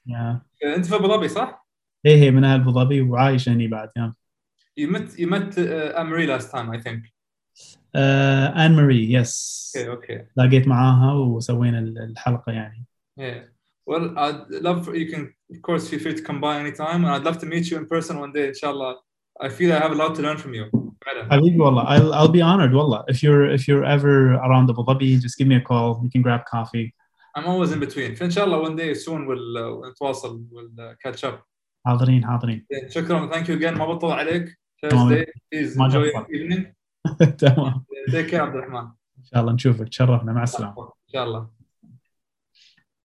yeah. 0.09 0.37
أنت 0.65 0.87
في 0.87 0.95
أبو 0.95 1.09
ظبي 1.09 1.29
صح؟ 1.29 1.67
إيه 2.07 2.17
هي 2.17 2.31
من 2.31 2.45
أهل 2.45 2.61
أبو 2.61 2.71
ظبي 2.71 3.01
وعايش 3.01 3.49
هني 3.49 3.69
بعد 3.69 3.89
yeah. 3.89 4.24
You 4.76 4.88
met 4.88 5.08
you 5.20 5.28
met 5.28 5.58
uh, 5.58 6.00
Anne 6.00 6.10
Marie 6.10 6.28
last 6.28 6.52
time 6.52 6.68
I 6.72 6.80
think. 6.86 7.02
Uh, 7.94 8.52
Anne 8.56 8.76
Marie 8.76 9.06
yes. 9.06 9.72
Okay 9.76 9.88
okay. 9.90 10.20
لاقيت 10.38 10.68
معاها 10.68 11.14
وسوينا 11.14 11.80
الحلقة 11.80 12.52
يعني. 12.52 12.86
Yeah. 13.18 13.42
Well, 13.86 14.18
I'd 14.18 14.50
love 14.62 14.86
for, 14.86 14.96
you 14.96 15.08
can 15.12 15.34
of 15.52 15.62
course 15.62 15.90
feel 15.90 16.00
free 16.00 16.14
to 16.14 16.22
come 16.22 16.40
by 16.40 16.60
anytime 16.60 17.04
and 17.06 17.12
I'd 17.16 17.24
love 17.24 17.40
to 17.40 17.46
meet 17.46 17.72
you 17.72 17.78
in 17.78 17.86
person 17.86 18.20
one 18.20 18.32
day 18.32 18.48
inshallah. 18.48 18.96
I 19.42 19.50
feel 19.50 19.74
I 19.74 19.80
have 19.80 19.92
a 19.92 19.96
lot 19.96 20.16
to 20.16 20.22
learn 20.22 20.38
from 20.38 20.54
you. 20.54 20.66
حبيبي 21.32 21.60
والله 21.60 21.86
I'll 21.86 22.14
I'll 22.14 22.28
be 22.28 22.42
honored 22.42 22.74
والله 22.74 23.06
if 23.10 23.24
you're 23.24 23.50
if 23.50 23.68
you're 23.68 23.86
ever 23.86 24.34
around 24.36 24.70
Abu 24.70 24.84
Dhabi 24.84 25.20
just 25.20 25.38
give 25.38 25.48
me 25.48 25.56
a 25.56 25.62
call 25.62 26.00
we 26.04 26.10
can 26.10 26.22
grab 26.22 26.46
coffee. 26.46 26.94
I'm 27.36 27.48
always 27.48 27.72
in 27.72 27.80
between 27.80 28.16
فإن 28.16 28.32
شاء 28.32 28.46
الله 28.46 28.62
one 28.62 28.76
day 28.76 28.94
soon 28.94 29.26
we'll 29.26 29.58
uh, 29.58 29.90
نتواصل 29.90 30.44
we'll 30.52 30.80
uh, 30.80 30.96
catch 31.04 31.24
up. 31.24 31.46
حاضرين 31.88 32.26
حاضرين. 32.26 32.66
شكرا 32.90 33.32
thank 33.32 33.48
you 33.48 33.56
again 33.56 33.78
ما 33.78 33.86
بطل 33.86 34.12
عليك. 34.12 34.60
Thursday. 34.91 35.25
تمام. 37.39 37.85
Take 38.11 38.31
care 38.31 38.35
عبد 38.35 38.55
الرحمن. 38.57 38.89
إن 39.19 39.25
شاء 39.25 39.41
الله 39.41 39.53
نشوفك 39.53 39.89
تشرفنا 39.89 40.33
مع 40.33 40.43
السلامة. 40.43 40.83
إن 40.83 41.13
شاء 41.13 41.25
الله. 41.25 41.54